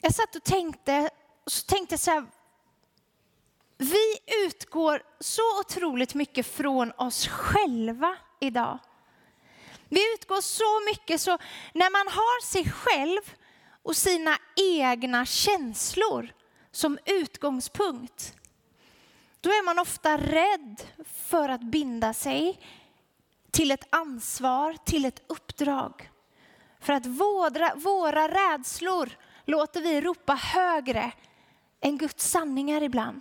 Jag 0.00 0.14
satt 0.14 0.36
och 0.36 0.44
tänkte, 0.44 1.10
och 1.44 1.52
så 1.52 1.66
tänkte 1.66 1.92
jag 1.92 2.00
så 2.00 2.10
här, 2.10 2.26
vi 3.78 4.18
utgår 4.46 5.02
så 5.20 5.60
otroligt 5.60 6.14
mycket 6.14 6.46
från 6.46 6.92
oss 6.96 7.26
själva 7.28 8.16
idag. 8.40 8.78
Vi 9.88 10.14
utgår 10.14 10.40
så 10.40 10.90
mycket 10.90 11.20
så 11.20 11.38
när 11.74 11.90
man 11.90 12.12
har 12.12 12.44
sig 12.46 12.70
själv 12.70 13.20
och 13.82 13.96
sina 13.96 14.38
egna 14.56 15.26
känslor 15.26 16.32
som 16.70 16.98
utgångspunkt, 17.06 18.34
då 19.40 19.50
är 19.50 19.64
man 19.64 19.78
ofta 19.78 20.18
rädd 20.18 20.82
för 21.14 21.48
att 21.48 21.60
binda 21.60 22.14
sig 22.14 22.60
till 23.50 23.70
ett 23.70 23.86
ansvar, 23.90 24.76
till 24.84 25.04
ett 25.04 25.22
uppdrag. 25.26 26.10
För 26.80 26.92
att 26.92 27.06
våra, 27.06 27.74
våra 27.74 28.28
rädslor 28.28 29.10
låter 29.44 29.80
vi 29.80 30.00
ropa 30.00 30.34
högre 30.34 31.12
än 31.80 31.98
Guds 31.98 32.30
sanningar 32.30 32.82
ibland. 32.82 33.20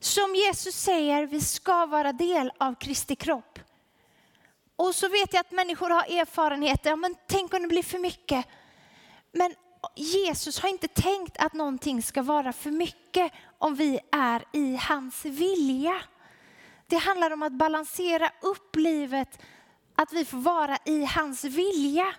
Som 0.00 0.34
Jesus 0.34 0.74
säger, 0.74 1.26
vi 1.26 1.40
ska 1.40 1.86
vara 1.86 2.12
del 2.12 2.52
av 2.58 2.74
Kristi 2.74 3.16
kropp. 3.16 3.58
Och 4.76 4.94
så 4.94 5.08
vet 5.08 5.32
jag 5.32 5.40
att 5.40 5.50
människor 5.50 5.90
har 5.90 6.18
erfarenheter, 6.20 6.90
ja, 6.90 6.96
men 6.96 7.14
tänk 7.26 7.54
om 7.54 7.62
det 7.62 7.68
blir 7.68 7.82
för 7.82 7.98
mycket. 7.98 8.46
Men 9.32 9.54
Jesus 9.94 10.60
har 10.60 10.68
inte 10.68 10.88
tänkt 10.88 11.36
att 11.38 11.52
någonting 11.52 12.02
ska 12.02 12.22
vara 12.22 12.52
för 12.52 12.70
mycket 12.70 13.32
om 13.58 13.74
vi 13.74 14.00
är 14.12 14.44
i 14.52 14.76
hans 14.76 15.24
vilja. 15.24 16.02
Det 16.86 16.96
handlar 16.96 17.30
om 17.30 17.42
att 17.42 17.52
balansera 17.52 18.30
upp 18.40 18.76
livet, 18.76 19.38
att 19.94 20.12
vi 20.12 20.24
får 20.24 20.38
vara 20.38 20.78
i 20.84 21.04
hans 21.04 21.44
vilja. 21.44 22.14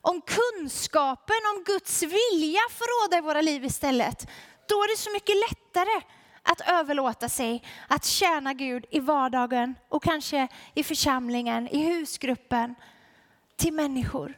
Om 0.00 0.20
kunskapen 0.20 1.36
om 1.56 1.64
Guds 1.64 2.02
vilja 2.02 2.60
får 2.70 3.04
råda 3.04 3.18
i 3.18 3.20
våra 3.20 3.40
liv 3.40 3.64
istället, 3.64 4.30
då 4.68 4.74
är 4.74 4.88
det 4.92 4.98
så 4.98 5.10
mycket 5.10 5.36
lättare 5.36 6.02
att 6.42 6.60
överlåta 6.60 7.28
sig, 7.28 7.64
att 7.88 8.04
tjäna 8.04 8.54
Gud 8.54 8.86
i 8.90 9.00
vardagen 9.00 9.74
och 9.88 10.02
kanske 10.02 10.48
i 10.74 10.84
församlingen, 10.84 11.68
i 11.68 11.78
husgruppen, 11.78 12.74
till 13.56 13.72
människor. 13.72 14.36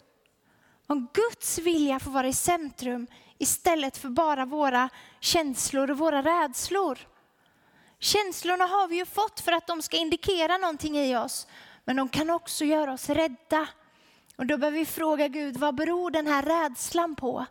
Om 0.86 1.08
Guds 1.12 1.58
vilja 1.58 2.00
får 2.00 2.10
vara 2.10 2.28
i 2.28 2.32
centrum 2.32 3.06
istället 3.38 3.96
för 3.96 4.08
bara 4.08 4.44
våra 4.44 4.88
känslor 5.20 5.90
och 5.90 5.98
våra 5.98 6.22
rädslor. 6.22 6.98
Känslorna 7.98 8.64
har 8.64 8.88
vi 8.88 8.96
ju 8.96 9.06
fått 9.06 9.40
för 9.40 9.52
att 9.52 9.66
de 9.66 9.82
ska 9.82 9.96
indikera 9.96 10.56
någonting 10.56 10.98
i 10.98 11.16
oss, 11.16 11.46
men 11.84 11.96
de 11.96 12.08
kan 12.08 12.30
också 12.30 12.64
göra 12.64 12.92
oss 12.92 13.08
rädda. 13.08 13.68
Och 14.40 14.46
då 14.46 14.56
behöver 14.56 14.78
vi 14.78 14.86
fråga 14.86 15.28
Gud, 15.28 15.56
vad 15.56 15.74
beror 15.74 16.10
den 16.10 16.26
här 16.26 16.42
rädslan 16.42 17.16
på? 17.16 17.46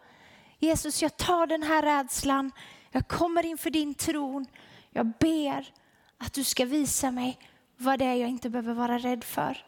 Jesus, 0.60 1.02
jag 1.02 1.17
tar 1.17 1.47
den 1.47 1.63
här 1.63 1.82
rädslan, 1.82 2.52
jag 2.91 3.08
kommer 3.08 3.45
inför 3.45 3.69
din 3.69 3.93
tron, 3.93 4.45
jag 4.91 5.13
ber 5.19 5.73
att 6.17 6.34
du 6.34 6.43
ska 6.43 6.65
visa 6.65 7.12
mig 7.12 7.39
vad 7.78 7.99
det 7.99 8.06
är 8.06 8.13
jag 8.13 8.30
inte 8.30 8.49
behöver 8.49 8.73
vara 8.73 8.97
rädd 8.97 9.23
för. 9.23 9.65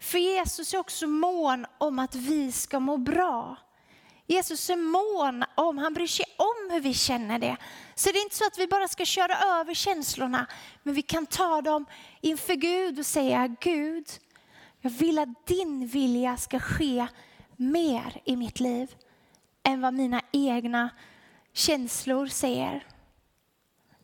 För 0.00 0.18
Jesus 0.18 0.74
är 0.74 0.78
också 0.78 1.06
mån 1.06 1.66
om 1.78 1.98
att 1.98 2.14
vi 2.14 2.52
ska 2.52 2.80
må 2.80 2.96
bra. 2.96 3.56
Jesus 4.26 4.70
är 4.70 4.76
mån 4.76 5.44
om, 5.54 5.78
han 5.78 5.94
bryr 5.94 6.06
sig 6.06 6.26
om 6.36 6.70
hur 6.70 6.80
vi 6.80 6.94
känner 6.94 7.38
det. 7.38 7.56
Så 7.94 8.10
det 8.10 8.18
är 8.18 8.22
inte 8.22 8.36
så 8.36 8.46
att 8.46 8.58
vi 8.58 8.66
bara 8.66 8.88
ska 8.88 9.04
köra 9.04 9.60
över 9.60 9.74
känslorna, 9.74 10.46
men 10.82 10.94
vi 10.94 11.02
kan 11.02 11.26
ta 11.26 11.62
dem 11.62 11.86
inför 12.20 12.54
Gud 12.54 12.98
och 12.98 13.06
säga 13.06 13.56
Gud, 13.60 14.06
jag 14.80 14.90
vill 14.90 15.18
att 15.18 15.46
din 15.46 15.86
vilja 15.86 16.36
ska 16.36 16.60
ske 16.60 17.06
mer 17.56 18.20
i 18.24 18.36
mitt 18.36 18.60
liv 18.60 18.94
än 19.62 19.80
vad 19.80 19.94
mina 19.94 20.20
egna 20.32 20.90
känslor 21.52 22.26
säger. 22.26 22.86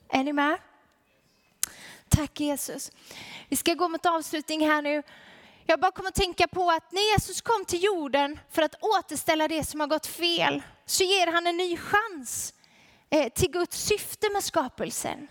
Är 0.09 0.25
ni 0.25 0.33
med? 0.33 0.59
Tack 2.09 2.41
Jesus. 2.41 2.93
Vi 3.49 3.57
ska 3.57 3.75
gå 3.75 3.89
mot 3.89 4.07
avslutning 4.07 4.69
här 4.69 4.83
nu. 4.83 5.03
Jag 5.67 5.81
bara 5.81 5.91
kommer 5.93 6.09
att 6.09 6.15
tänka 6.15 6.49
på 6.49 6.71
att 6.71 6.93
när 6.93 7.13
Jesus 7.13 7.41
kom 7.41 7.65
till 7.65 7.85
jorden 7.85 8.39
för 8.51 8.63
att 8.63 8.75
återställa 8.83 9.49
det 9.49 9.65
som 9.65 9.81
har 9.81 9.87
gått 9.87 10.07
fel, 10.07 10.63
så 10.87 11.05
ger 11.05 11.27
han 11.27 11.47
en 11.47 11.57
ny 11.57 11.77
chans 11.77 12.55
eh, 13.11 13.33
till 13.33 13.51
Guds 13.51 13.79
syfte 13.79 14.31
med 14.33 14.45
skapelsen. 14.45 15.29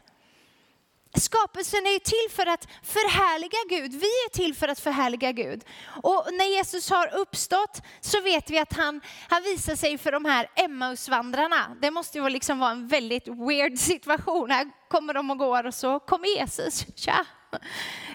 Skapelsen 1.16 1.80
är 1.80 2.00
till 2.00 2.36
för 2.36 2.46
att 2.46 2.68
förhärliga 2.84 3.58
Gud. 3.70 3.92
Vi 3.92 4.08
är 4.08 4.30
till 4.30 4.56
för 4.56 4.68
att 4.68 4.80
förhärliga 4.80 5.32
Gud. 5.32 5.64
Och 6.04 6.28
när 6.32 6.46
Jesus 6.46 6.90
har 6.90 7.16
uppstått 7.16 7.82
så 8.02 8.22
vet 8.22 8.50
vi 8.50 8.60
att 8.60 8.74
han, 8.74 9.02
han 9.30 9.44
visar 9.44 9.76
sig 9.76 9.98
för 9.98 10.12
de 10.12 10.26
här 10.26 10.48
Emmausvandrarna. 10.56 11.76
Det 11.82 11.92
måste 11.92 12.18
ju 12.18 12.30
liksom 12.30 12.60
vara 12.60 12.72
en 12.72 12.88
väldigt 12.88 13.28
weird 13.28 13.80
situation. 13.80 14.52
Här 14.52 14.72
kommer 14.90 15.14
de 15.14 15.32
och 15.32 15.38
går 15.38 15.66
och 15.66 15.74
så 15.74 16.00
kommer 16.00 16.28
Jesus. 16.28 16.86
Tja! 16.96 17.26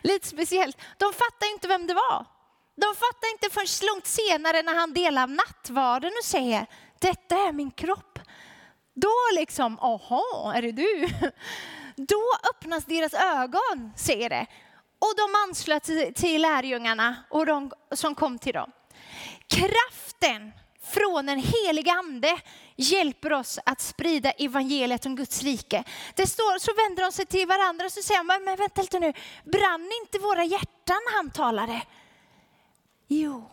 Lite 0.02 0.28
speciellt. 0.28 0.76
De 0.98 1.12
fattar 1.12 1.52
inte 1.52 1.68
vem 1.68 1.86
det 1.86 1.94
var. 1.94 2.26
De 2.76 2.94
fattar 2.94 3.30
inte 3.32 3.50
förrän 3.50 3.88
långt 3.94 4.06
senare 4.06 4.62
när 4.62 4.74
han 4.74 4.94
delar 4.94 5.26
nattvarden 5.26 6.12
och 6.20 6.24
säger, 6.24 6.66
detta 6.98 7.36
är 7.36 7.52
min 7.52 7.70
kropp. 7.70 8.18
Då 8.94 9.14
liksom, 9.34 9.78
aha, 9.78 10.52
är 10.56 10.62
det 10.62 10.72
du? 10.72 11.08
Då 12.08 12.22
öppnas 12.50 12.84
deras 12.84 13.14
ögon, 13.14 13.92
säger 13.96 14.28
det. 14.28 14.46
Och 14.98 15.14
de 15.16 15.48
anslöt 15.48 15.86
sig 15.86 16.14
till 16.14 16.42
lärjungarna 16.42 17.16
och 17.30 17.46
de 17.46 17.72
som 17.92 18.14
kom 18.14 18.38
till 18.38 18.52
dem. 18.52 18.72
Kraften 19.46 20.52
från 20.82 21.26
den 21.26 21.38
heliga 21.38 21.92
ande 21.92 22.40
hjälper 22.76 23.32
oss 23.32 23.58
att 23.64 23.80
sprida 23.80 24.30
evangeliet 24.30 25.06
om 25.06 25.16
Guds 25.16 25.42
rike. 25.42 25.84
Det 26.14 26.26
står, 26.26 26.58
så 26.58 26.74
vänder 26.74 27.02
de 27.02 27.12
sig 27.12 27.26
till 27.26 27.48
varandra 27.48 27.86
och 27.86 27.92
så 27.92 28.02
säger 28.02 28.44
men 28.44 28.56
vänta 28.56 28.80
lite 28.82 28.98
nu, 28.98 29.12
brann 29.44 29.90
inte 30.02 30.18
våra 30.18 30.44
hjärtan 30.44 31.00
när 31.06 31.16
han 31.16 31.30
talade? 31.30 31.82
Jo, 33.08 33.50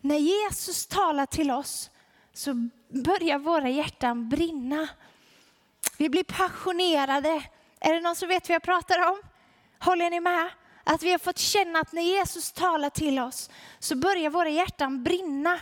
när 0.00 0.18
Jesus 0.18 0.86
talar 0.86 1.26
till 1.26 1.50
oss 1.50 1.90
så 2.32 2.68
börjar 2.88 3.38
våra 3.38 3.68
hjärtan 3.68 4.28
brinna. 4.28 4.88
Vi 5.96 6.08
blir 6.08 6.24
passionerade. 6.24 7.42
Är 7.80 7.94
det 7.94 8.00
någon 8.00 8.16
som 8.16 8.28
vet 8.28 8.48
vad 8.48 8.54
jag 8.54 8.62
pratar 8.62 9.10
om? 9.10 9.20
Håller 9.78 10.10
ni 10.10 10.20
med? 10.20 10.50
Att 10.84 11.02
vi 11.02 11.10
har 11.10 11.18
fått 11.18 11.38
känna 11.38 11.78
att 11.78 11.92
när 11.92 12.02
Jesus 12.02 12.52
talar 12.52 12.90
till 12.90 13.18
oss 13.18 13.50
så 13.78 13.96
börjar 13.96 14.30
våra 14.30 14.48
hjärtan 14.48 15.02
brinna. 15.02 15.60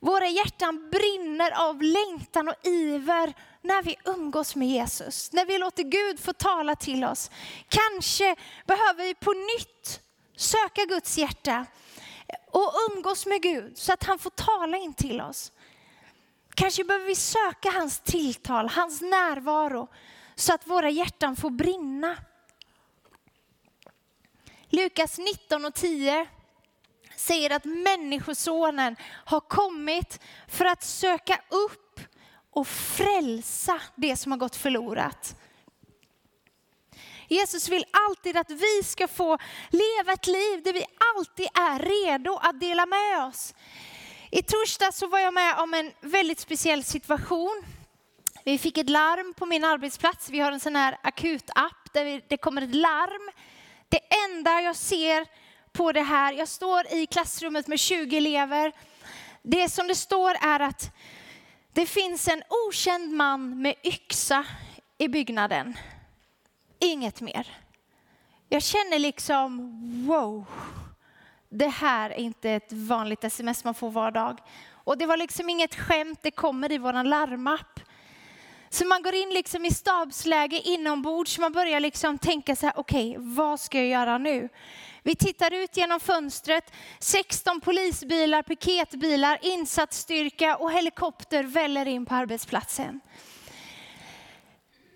Våra 0.00 0.26
hjärtan 0.26 0.90
brinner 0.90 1.68
av 1.68 1.82
längtan 1.82 2.48
och 2.48 2.66
iver 2.66 3.34
när 3.62 3.82
vi 3.82 3.96
umgås 4.04 4.56
med 4.56 4.68
Jesus, 4.68 5.32
när 5.32 5.46
vi 5.46 5.58
låter 5.58 5.82
Gud 5.82 6.20
få 6.20 6.32
tala 6.32 6.76
till 6.76 7.04
oss. 7.04 7.30
Kanske 7.68 8.36
behöver 8.66 9.04
vi 9.04 9.14
på 9.14 9.32
nytt 9.32 10.00
söka 10.36 10.84
Guds 10.84 11.18
hjärta 11.18 11.66
och 12.50 12.72
umgås 12.90 13.26
med 13.26 13.42
Gud 13.42 13.78
så 13.78 13.92
att 13.92 14.04
han 14.04 14.18
får 14.18 14.30
tala 14.30 14.76
in 14.76 14.94
till 14.94 15.20
oss. 15.20 15.52
Kanske 16.54 16.84
behöver 16.84 17.06
vi 17.06 17.14
söka 17.14 17.70
hans 17.70 18.00
tilltal, 18.00 18.68
hans 18.68 19.00
närvaro 19.00 19.88
så 20.34 20.54
att 20.54 20.66
våra 20.66 20.90
hjärtan 20.90 21.36
får 21.36 21.50
brinna. 21.50 22.16
Lukas 24.68 25.18
19 25.18 25.64
och 25.64 25.74
10 25.74 26.26
säger 27.16 27.50
att 27.50 27.64
människosonen 27.64 28.96
har 29.24 29.40
kommit 29.40 30.20
för 30.48 30.64
att 30.64 30.82
söka 30.82 31.40
upp 31.48 32.00
och 32.50 32.66
frälsa 32.68 33.80
det 33.94 34.16
som 34.16 34.32
har 34.32 34.38
gått 34.38 34.56
förlorat. 34.56 35.36
Jesus 37.28 37.68
vill 37.68 37.84
alltid 37.90 38.36
att 38.36 38.50
vi 38.50 38.82
ska 38.84 39.08
få 39.08 39.38
leva 39.70 40.12
ett 40.12 40.26
liv 40.26 40.62
där 40.62 40.72
vi 40.72 40.84
alltid 41.16 41.46
är 41.46 41.78
redo 41.78 42.36
att 42.42 42.60
dela 42.60 42.86
med 42.86 43.26
oss. 43.26 43.54
I 44.36 44.42
torsdag 44.42 44.92
så 44.92 45.06
var 45.06 45.18
jag 45.18 45.34
med 45.34 45.58
om 45.58 45.74
en 45.74 45.92
väldigt 46.00 46.40
speciell 46.40 46.84
situation. 46.84 47.64
Vi 48.44 48.58
fick 48.58 48.78
ett 48.78 48.90
larm 48.90 49.34
på 49.34 49.46
min 49.46 49.64
arbetsplats. 49.64 50.30
Vi 50.30 50.40
har 50.40 50.52
en 50.52 50.60
sån 50.60 50.76
här 50.76 50.98
akutapp 51.02 51.92
där 51.92 52.22
det 52.28 52.36
kommer 52.36 52.62
ett 52.62 52.74
larm. 52.74 53.30
Det 53.88 54.00
enda 54.24 54.60
jag 54.60 54.76
ser 54.76 55.26
på 55.72 55.92
det 55.92 56.02
här. 56.02 56.32
Jag 56.32 56.48
står 56.48 56.92
i 56.92 57.06
klassrummet 57.06 57.66
med 57.66 57.78
20 57.80 58.16
elever. 58.16 58.72
Det 59.42 59.68
som 59.68 59.88
det 59.88 59.94
står 59.94 60.36
är 60.40 60.60
att 60.60 60.96
det 61.72 61.86
finns 61.86 62.28
en 62.28 62.42
okänd 62.68 63.12
man 63.12 63.62
med 63.62 63.74
yxa 63.84 64.44
i 64.98 65.08
byggnaden. 65.08 65.78
Inget 66.78 67.20
mer. 67.20 67.56
Jag 68.48 68.62
känner 68.62 68.98
liksom, 68.98 69.70
wow, 70.06 70.46
det 71.54 71.68
här 71.68 72.10
är 72.10 72.18
inte 72.18 72.50
ett 72.50 72.72
vanligt 72.72 73.24
sms 73.24 73.64
man 73.64 73.74
får 73.74 73.90
var 73.90 74.10
dag. 74.10 74.38
Och 74.70 74.98
det 74.98 75.06
var 75.06 75.16
liksom 75.16 75.48
inget 75.48 75.74
skämt, 75.74 76.18
det 76.22 76.30
kommer 76.30 76.72
i 76.72 76.78
våran 76.78 77.08
larmapp. 77.08 77.80
Så 78.70 78.86
man 78.86 79.02
går 79.02 79.14
in 79.14 79.30
liksom 79.30 79.64
i 79.64 79.70
stabsläge 79.70 80.60
inombords, 80.64 81.38
man 81.38 81.52
börjar 81.52 81.80
liksom 81.80 82.18
tänka 82.18 82.56
så 82.56 82.66
här, 82.66 82.74
okej, 82.78 83.10
okay, 83.10 83.34
vad 83.34 83.60
ska 83.60 83.78
jag 83.78 83.86
göra 83.86 84.18
nu? 84.18 84.48
Vi 85.02 85.14
tittar 85.14 85.54
ut 85.54 85.76
genom 85.76 86.00
fönstret, 86.00 86.72
16 86.98 87.60
polisbilar, 87.60 88.42
piketbilar, 88.42 89.38
insatsstyrka 89.42 90.56
och 90.56 90.72
helikopter 90.72 91.44
väller 91.44 91.88
in 91.88 92.06
på 92.06 92.14
arbetsplatsen. 92.14 93.00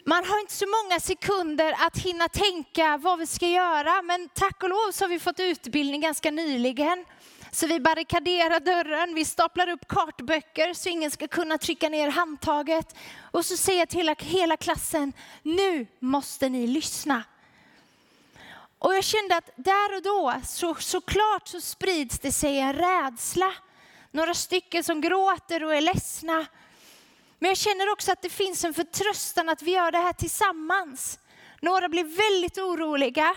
Man 0.09 0.25
har 0.25 0.41
inte 0.41 0.55
så 0.55 0.67
många 0.67 1.01
sekunder 1.01 1.75
att 1.87 1.99
hinna 1.99 2.29
tänka 2.29 2.97
vad 2.97 3.19
vi 3.19 3.27
ska 3.27 3.49
göra, 3.49 4.03
men 4.03 4.29
tack 4.29 4.63
och 4.63 4.69
lov 4.69 4.93
så 4.93 5.05
har 5.05 5.09
vi 5.09 5.19
fått 5.19 5.41
utbildning 5.41 6.01
ganska 6.01 6.31
nyligen. 6.31 7.05
Så 7.51 7.67
vi 7.67 7.81
barrikaderar 7.81 8.61
dörren, 8.61 9.15
vi 9.15 9.25
staplar 9.25 9.69
upp 9.69 9.89
kartböcker 9.89 10.75
så 10.75 10.89
ingen 10.89 11.11
ska 11.11 11.29
kunna 11.29 11.59
trycka 11.59 11.89
ner 11.89 12.09
handtaget. 12.09 12.97
Och 13.31 13.45
så 13.45 13.57
säger 13.57 13.79
jag 13.79 13.89
till 13.89 14.15
hela 14.19 14.57
klassen, 14.57 15.13
nu 15.43 15.87
måste 15.99 16.49
ni 16.49 16.67
lyssna. 16.67 17.23
Och 18.79 18.95
jag 18.95 19.05
kände 19.05 19.37
att 19.37 19.51
där 19.57 19.97
och 19.97 20.03
då, 20.03 20.35
så, 20.45 20.75
såklart 20.75 21.49
så 21.49 21.61
sprids 21.61 22.19
det 22.19 22.33
sig 22.33 22.59
en 22.59 22.73
rädsla. 22.73 23.53
Några 24.11 24.35
stycken 24.35 24.85
som 24.85 25.01
gråter 25.01 25.65
och 25.65 25.75
är 25.75 25.81
ledsna. 25.81 26.47
Men 27.39 27.49
jag 27.49 27.59
känner 27.59 27.93
också 27.93 28.13
att 28.13 28.23
det 28.23 28.29
finns 28.29 28.65
en 28.65 28.75
förtröstan 28.75 29.49
att 29.49 29.63
vi 29.63 29.71
gör 29.71 29.93
det 29.93 29.99
här 29.99 30.13
tillsammans. 30.13 31.19
Några 31.61 31.89
blir 31.89 32.05
väldigt 32.05 32.59
oroliga. 32.59 33.35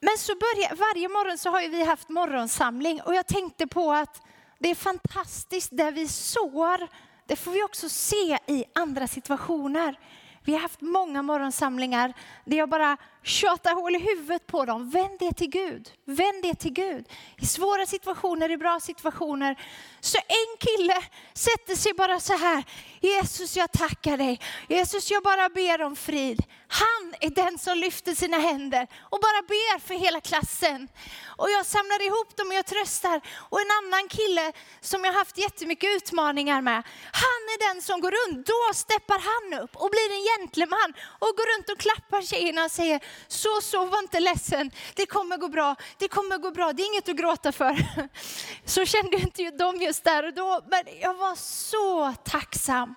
men 0.00 0.18
så 0.18 0.34
börjar, 0.34 0.76
varje 0.76 1.08
morgon 1.08 1.38
så 1.38 1.50
har 1.50 1.68
vi 1.68 1.84
haft 1.84 2.08
morgonsamling 2.08 3.00
och 3.00 3.14
jag 3.14 3.26
tänkte 3.26 3.66
på 3.66 3.92
att 3.92 4.22
det 4.58 4.70
är 4.70 4.74
fantastiskt 4.74 5.70
där 5.72 5.92
vi 5.92 6.08
sår, 6.08 6.88
det 7.26 7.36
får 7.36 7.50
vi 7.52 7.62
också 7.62 7.88
se 7.88 8.38
i 8.46 8.64
andra 8.74 9.06
situationer. 9.06 9.98
Vi 10.44 10.52
har 10.52 10.60
haft 10.60 10.80
många 10.80 11.22
morgonsamlingar 11.22 12.14
där 12.44 12.56
jag 12.56 12.68
bara 12.68 12.96
tjatar 13.22 13.74
hål 13.74 13.96
i 13.96 13.98
huvudet 13.98 14.46
på 14.46 14.64
dem. 14.64 14.90
Vänd 14.90 15.18
det 15.18 15.32
till 15.32 15.50
Gud. 15.50 15.90
Vänd 16.04 16.42
det 16.42 16.54
till 16.54 16.72
Gud. 16.72 17.08
I 17.36 17.46
svåra 17.46 17.86
situationer, 17.86 18.50
i 18.50 18.56
bra 18.56 18.80
situationer. 18.80 19.58
Så 20.00 20.18
en 20.18 20.56
kille 20.58 20.96
sätter 21.34 21.74
sig 21.74 21.92
bara 21.94 22.20
så 22.20 22.36
här. 22.36 22.64
Jesus, 23.00 23.56
jag 23.56 23.72
tackar 23.72 24.16
dig. 24.16 24.40
Jesus, 24.68 25.10
jag 25.10 25.22
bara 25.22 25.48
ber 25.48 25.82
om 25.82 25.96
frid. 25.96 26.42
Han 26.68 27.14
är 27.20 27.30
den 27.30 27.58
som 27.58 27.78
lyfter 27.78 28.14
sina 28.14 28.38
händer 28.38 28.86
och 29.00 29.20
bara 29.20 29.42
ber 29.42 29.78
för 29.78 29.94
hela 29.94 30.20
klassen. 30.20 30.88
Och 31.24 31.50
jag 31.50 31.66
samlar 31.66 32.06
ihop 32.06 32.36
dem 32.36 32.48
och 32.48 32.54
jag 32.54 32.66
tröstar. 32.66 33.20
Och 33.36 33.60
en 33.60 33.70
annan 33.80 34.08
kille 34.08 34.52
som 34.80 35.04
jag 35.04 35.12
haft 35.12 35.38
jättemycket 35.38 35.90
utmaningar 35.96 36.60
med, 36.60 36.82
han 37.12 37.42
är 37.54 37.68
den 37.68 37.82
som 37.82 38.00
går 38.00 38.14
runt. 38.20 38.46
Då 38.46 38.74
steppar 38.74 39.20
han 39.30 39.62
upp 39.62 39.76
och 39.76 39.90
blir 39.90 40.10
en 40.16 40.24
gentleman 40.38 40.94
och 41.18 41.28
går 41.36 41.56
runt 41.56 41.70
och 41.70 41.78
klappar 41.78 42.22
tjejerna 42.22 42.64
och 42.64 42.70
säger, 42.70 43.00
så, 43.28 43.60
så, 43.62 43.84
var 43.84 43.98
inte 43.98 44.20
ledsen. 44.20 44.70
Det 44.94 45.06
kommer 45.06 45.36
gå 45.36 45.48
bra, 45.48 45.76
det 45.98 46.08
kommer 46.08 46.38
gå 46.38 46.50
bra, 46.50 46.72
det 46.72 46.82
är 46.82 46.86
inget 46.86 47.08
att 47.08 47.16
gråta 47.16 47.52
för. 47.52 47.76
Så 48.64 48.84
kände 48.84 49.16
inte 49.16 49.50
de 49.50 49.76
just 49.76 50.04
där 50.04 50.26
och 50.26 50.34
då, 50.34 50.64
men 50.70 51.00
jag 51.00 51.14
var 51.14 51.34
så 51.34 52.14
tacksam. 52.24 52.94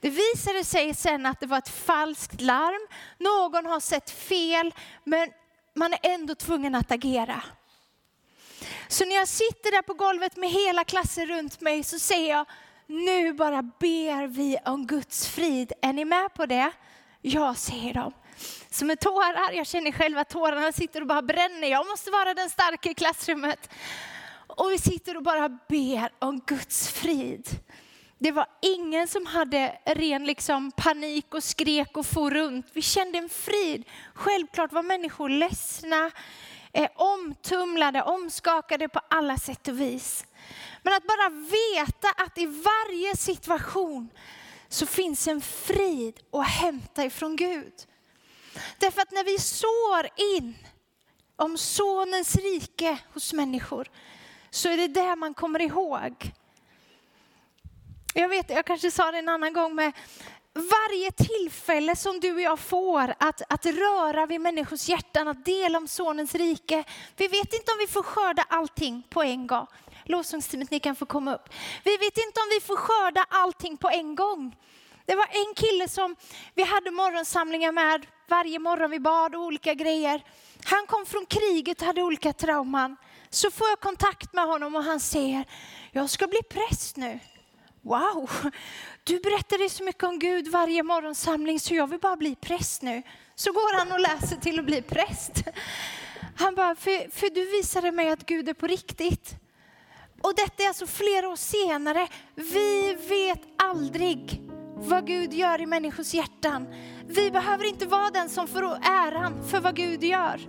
Det 0.00 0.10
visade 0.10 0.64
sig 0.64 0.94
sen 0.94 1.26
att 1.26 1.40
det 1.40 1.46
var 1.46 1.58
ett 1.58 1.68
falskt 1.68 2.40
larm. 2.40 2.88
Någon 3.18 3.66
har 3.66 3.80
sett 3.80 4.10
fel, 4.10 4.74
men 5.04 5.28
man 5.74 5.92
är 5.92 5.98
ändå 6.02 6.34
tvungen 6.34 6.74
att 6.74 6.90
agera. 6.90 7.42
Så 8.88 9.04
när 9.04 9.16
jag 9.16 9.28
sitter 9.28 9.70
där 9.70 9.82
på 9.82 9.94
golvet 9.94 10.36
med 10.36 10.50
hela 10.50 10.84
klassen 10.84 11.26
runt 11.26 11.60
mig 11.60 11.84
så 11.84 11.98
säger 11.98 12.30
jag, 12.30 12.46
nu 12.90 13.32
bara 13.32 13.62
ber 13.62 14.26
vi 14.26 14.58
om 14.64 14.86
Guds 14.86 15.28
frid. 15.28 15.72
Är 15.82 15.92
ni 15.92 16.04
med 16.04 16.34
på 16.34 16.46
det? 16.46 16.72
Ja, 17.20 17.54
säger 17.54 17.94
de. 17.94 18.12
Som 18.70 18.86
med 18.86 19.00
tårar, 19.00 19.52
jag 19.52 19.66
känner 19.66 19.92
själv 19.92 20.18
att 20.18 20.28
tårarna 20.28 20.72
sitter 20.72 21.00
och 21.00 21.06
bara 21.06 21.22
bränner. 21.22 21.68
Jag 21.68 21.86
måste 21.86 22.10
vara 22.10 22.34
den 22.34 22.50
starka 22.50 22.90
i 22.90 22.94
klassrummet. 22.94 23.70
Och 24.46 24.72
vi 24.72 24.78
sitter 24.78 25.16
och 25.16 25.22
bara 25.22 25.48
ber 25.48 26.12
om 26.18 26.40
Guds 26.46 26.88
frid. 26.88 27.48
Det 28.18 28.32
var 28.32 28.46
ingen 28.62 29.08
som 29.08 29.26
hade 29.26 29.78
ren 29.84 30.24
liksom 30.24 30.72
panik 30.72 31.34
och 31.34 31.44
skrek 31.44 31.96
och 31.96 32.06
for 32.06 32.30
runt. 32.30 32.66
Vi 32.72 32.82
kände 32.82 33.18
en 33.18 33.28
frid. 33.28 33.84
Självklart 34.14 34.72
var 34.72 34.82
människor 34.82 35.28
ledsna, 35.28 36.10
eh, 36.72 36.88
omtumlade, 36.94 38.02
omskakade 38.02 38.88
på 38.88 39.00
alla 39.08 39.36
sätt 39.36 39.68
och 39.68 39.80
vis. 39.80 40.24
Men 40.82 40.92
att 40.92 41.06
bara 41.06 41.28
veta 41.28 42.08
att 42.24 42.38
i 42.38 42.46
varje 42.46 43.16
situation 43.16 44.08
så 44.68 44.86
finns 44.86 45.28
en 45.28 45.40
frid 45.40 46.20
att 46.32 46.48
hämta 46.48 47.04
ifrån 47.04 47.36
Gud. 47.36 47.72
Därför 48.78 49.02
att 49.02 49.10
när 49.10 49.24
vi 49.24 49.38
sår 49.38 50.36
in 50.36 50.54
om 51.36 51.58
sonens 51.58 52.36
rike 52.36 52.98
hos 53.12 53.32
människor 53.32 53.88
så 54.50 54.68
är 54.68 54.76
det 54.76 54.88
det 54.88 55.16
man 55.16 55.34
kommer 55.34 55.62
ihåg. 55.62 56.32
Jag 58.14 58.28
vet, 58.28 58.50
jag 58.50 58.66
kanske 58.66 58.90
sa 58.90 59.10
det 59.10 59.18
en 59.18 59.28
annan 59.28 59.52
gång 59.52 59.74
med 59.74 59.92
varje 60.52 61.10
tillfälle 61.10 61.96
som 61.96 62.20
du 62.20 62.34
och 62.34 62.40
jag 62.40 62.58
får 62.58 63.14
att, 63.18 63.42
att 63.48 63.66
röra 63.66 64.26
vid 64.26 64.40
människors 64.40 64.88
hjärtan, 64.88 65.28
att 65.28 65.44
dela 65.44 65.78
om 65.78 65.88
sonens 65.88 66.34
rike. 66.34 66.84
Vi 67.16 67.28
vet 67.28 67.54
inte 67.54 67.72
om 67.72 67.78
vi 67.78 67.86
får 67.86 68.02
skörda 68.02 68.46
allting 68.48 69.02
på 69.10 69.22
en 69.22 69.46
gång. 69.46 69.66
Lovsångsteamet, 70.10 70.70
ni 70.70 70.80
kan 70.80 70.96
få 70.96 71.06
komma 71.06 71.34
upp. 71.34 71.48
Vi 71.84 71.96
vet 71.96 72.16
inte 72.16 72.40
om 72.40 72.48
vi 72.54 72.60
får 72.60 72.76
skörda 72.76 73.26
allting 73.28 73.76
på 73.76 73.88
en 73.88 74.14
gång. 74.14 74.56
Det 75.06 75.14
var 75.14 75.26
en 75.30 75.54
kille 75.54 75.88
som 75.88 76.16
vi 76.54 76.62
hade 76.62 76.90
morgonsamlingar 76.90 77.72
med 77.72 78.06
varje 78.28 78.58
morgon. 78.58 78.90
Vi 78.90 79.00
bad 79.00 79.34
och 79.34 79.40
olika 79.40 79.74
grejer. 79.74 80.24
Han 80.64 80.86
kom 80.86 81.06
från 81.06 81.26
kriget 81.26 81.80
och 81.80 81.86
hade 81.86 82.02
olika 82.02 82.32
trauman. 82.32 82.96
Så 83.30 83.50
får 83.50 83.68
jag 83.68 83.80
kontakt 83.80 84.32
med 84.32 84.44
honom 84.44 84.76
och 84.76 84.84
han 84.84 85.00
säger, 85.00 85.44
jag 85.92 86.10
ska 86.10 86.26
bli 86.26 86.42
präst 86.42 86.96
nu. 86.96 87.18
Wow, 87.82 88.30
du 89.04 89.20
berättade 89.20 89.68
så 89.68 89.84
mycket 89.84 90.02
om 90.02 90.18
Gud 90.18 90.48
varje 90.48 90.82
morgonsamling 90.82 91.60
så 91.60 91.74
jag 91.74 91.86
vill 91.86 92.00
bara 92.00 92.16
bli 92.16 92.34
präst 92.34 92.82
nu. 92.82 93.02
Så 93.34 93.52
går 93.52 93.78
han 93.78 93.92
och 93.92 94.00
läser 94.00 94.36
till 94.36 94.58
att 94.58 94.64
bli 94.64 94.82
präst. 94.82 95.32
Han 96.36 96.54
bara, 96.54 96.74
för, 96.74 97.10
för 97.10 97.30
du 97.30 97.50
visade 97.50 97.92
mig 97.92 98.08
att 98.08 98.26
Gud 98.26 98.48
är 98.48 98.54
på 98.54 98.66
riktigt. 98.66 99.34
Och 100.22 100.34
detta 100.36 100.62
är 100.62 100.68
alltså 100.68 100.86
flera 100.86 101.28
år 101.28 101.36
senare. 101.36 102.08
Vi 102.34 102.96
vet 103.08 103.42
aldrig 103.58 104.42
vad 104.76 105.06
Gud 105.06 105.32
gör 105.32 105.60
i 105.60 105.66
människors 105.66 106.14
hjärtan. 106.14 106.66
Vi 107.06 107.30
behöver 107.30 107.64
inte 107.64 107.86
vara 107.86 108.10
den 108.10 108.28
som 108.28 108.48
får 108.48 108.62
äran 108.82 109.44
för 109.48 109.60
vad 109.60 109.76
Gud 109.76 110.04
gör. 110.04 110.40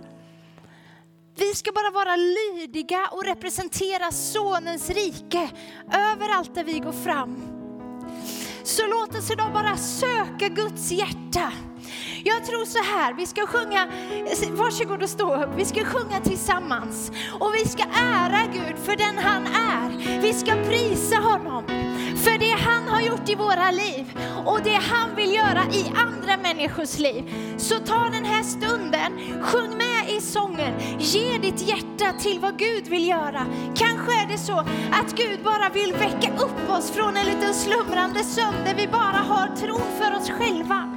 Vi 1.36 1.54
ska 1.54 1.72
bara 1.72 1.90
vara 1.90 2.16
lydiga 2.16 3.08
och 3.12 3.24
representera 3.24 4.12
Sonens 4.12 4.90
rike 4.90 5.50
överallt 5.92 6.54
där 6.54 6.64
vi 6.64 6.78
går 6.78 6.92
fram. 6.92 7.42
Så 8.64 8.86
låt 8.86 9.16
oss 9.16 9.30
idag 9.30 9.52
bara 9.52 9.76
söka 9.76 10.48
Guds 10.48 10.90
hjärta. 10.90 11.52
Jag 12.24 12.44
tror 12.44 12.64
så 12.64 12.78
här, 12.78 13.14
vi 13.14 13.26
ska 13.26 13.46
sjunga, 13.46 13.88
varsågod 14.50 15.02
och 15.02 15.08
stå 15.08 15.42
upp, 15.42 15.50
vi 15.56 15.64
ska 15.64 15.84
sjunga 15.84 16.20
tillsammans. 16.20 17.12
Och 17.40 17.54
vi 17.54 17.68
ska 17.68 17.82
ära 17.82 18.42
Gud 18.52 18.78
för 18.84 18.96
den 18.96 19.18
han 19.18 19.46
är. 19.46 20.20
Vi 20.20 20.32
ska 20.32 20.52
prisa 20.52 21.16
honom 21.16 21.64
för 22.24 22.38
det 22.38 22.50
han 22.50 22.88
har 22.88 23.00
gjort 23.00 23.28
i 23.28 23.34
våra 23.34 23.70
liv 23.70 24.18
och 24.44 24.60
det 24.64 24.80
han 24.82 25.16
vill 25.16 25.34
göra 25.34 25.62
i 25.72 25.92
andra 25.96 26.36
människors 26.36 26.98
liv. 26.98 27.34
Så 27.58 27.78
ta 27.78 28.08
den 28.12 28.24
här 28.24 28.42
stunden, 28.42 29.42
sjung 29.42 29.76
med 29.76 30.16
i 30.16 30.20
sången, 30.20 30.74
ge 30.98 31.38
ditt 31.38 31.68
hjärta 31.68 32.12
till 32.18 32.40
vad 32.40 32.58
Gud 32.58 32.88
vill 32.88 33.08
göra. 33.08 33.46
Kanske 33.74 34.22
är 34.22 34.26
det 34.26 34.38
så 34.38 34.58
att 34.92 35.16
Gud 35.16 35.42
bara 35.44 35.68
vill 35.68 35.92
väcka 35.92 36.32
upp 36.36 36.70
oss 36.70 36.90
från 36.90 37.16
en 37.16 37.26
liten 37.26 37.54
slumrande 37.54 38.24
sömn 38.24 38.56
där 38.64 38.74
vi 38.74 38.88
bara 38.88 39.18
har 39.18 39.56
tron 39.56 39.92
för 39.98 40.16
oss 40.16 40.30
själva. 40.30 40.91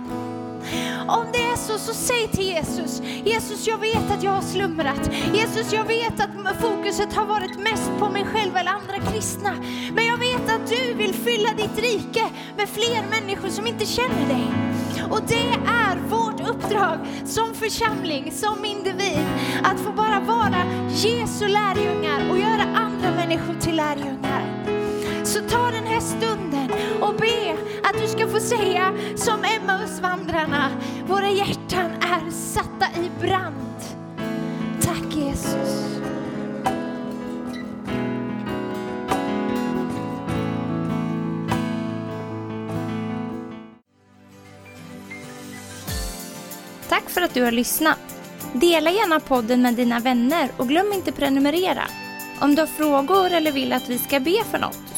Om 1.08 1.26
det 1.34 1.44
är 1.44 1.56
så, 1.56 1.78
så 1.78 1.94
säg 1.94 2.28
till 2.28 2.46
Jesus, 2.46 3.02
Jesus 3.26 3.68
jag 3.68 3.78
vet 3.78 4.12
att 4.12 4.24
jag 4.24 4.32
har 4.32 4.42
slumrat. 4.42 5.10
Jesus 5.34 5.74
jag 5.74 5.86
vet 5.86 6.20
att 6.20 6.62
fokuset 6.62 7.14
har 7.14 7.26
varit 7.26 7.60
mest 7.60 7.92
på 8.00 8.10
mig 8.10 8.26
själv 8.26 8.58
eller 8.58 8.72
andra 8.72 9.12
kristna. 9.12 9.54
Men 9.94 10.06
jag 10.06 10.18
vet 10.18 10.50
att 10.56 10.70
du 10.70 10.94
vill 10.94 11.14
fylla 11.14 11.50
ditt 11.54 11.78
rike 11.78 12.30
med 12.58 12.70
fler 12.70 13.04
människor 13.10 13.50
som 13.50 13.68
inte 13.68 13.86
känner 13.86 14.28
dig. 14.28 14.48
Och 15.12 15.22
det 15.28 15.50
är 15.68 15.98
vårt 16.10 16.50
uppdrag 16.50 17.00
som 17.26 17.54
församling, 17.54 18.32
som 18.32 18.66
individ, 18.66 19.26
att 19.64 19.80
få 19.80 19.92
bara 19.92 20.20
vara 20.20 20.90
Jesu 20.90 21.48
lärjungar 21.48 22.30
och 22.32 22.38
göra 22.38 22.64
andra 22.76 23.12
människor 23.12 23.54
till 23.62 23.76
lärjungar. 23.76 24.25
Så 25.36 25.42
ta 25.42 25.72
den 25.72 25.88
här 25.88 26.00
stunden 26.00 26.72
och 27.02 27.16
be 27.16 27.58
att 27.84 28.02
du 28.02 28.08
ska 28.08 28.28
få 28.28 28.40
säga 28.40 28.94
som 29.16 29.40
Emmausvandrarna, 29.44 30.72
våra 31.08 31.30
hjärtan 31.30 31.92
är 31.92 32.32
satta 32.32 32.86
i 32.86 33.10
brand. 33.22 33.82
Tack 34.82 35.16
Jesus. 35.16 36.00
Tack 46.90 47.10
för 47.10 47.22
att 47.22 47.34
du 47.34 47.44
har 47.44 47.52
lyssnat. 47.52 48.00
Dela 48.54 48.92
gärna 48.92 49.20
podden 49.20 49.62
med 49.62 49.74
dina 49.74 50.00
vänner 50.00 50.50
och 50.58 50.68
glöm 50.68 50.94
inte 50.94 51.12
prenumerera. 51.12 51.84
Om 52.42 52.56
du 52.56 52.62
har 52.62 52.68
frågor 52.68 53.34
eller 53.34 53.52
vill 53.52 53.74
att 53.74 53.90
vi 53.90 53.98
ska 53.98 54.20
be 54.20 54.44
för 54.52 54.60
något 54.60 54.95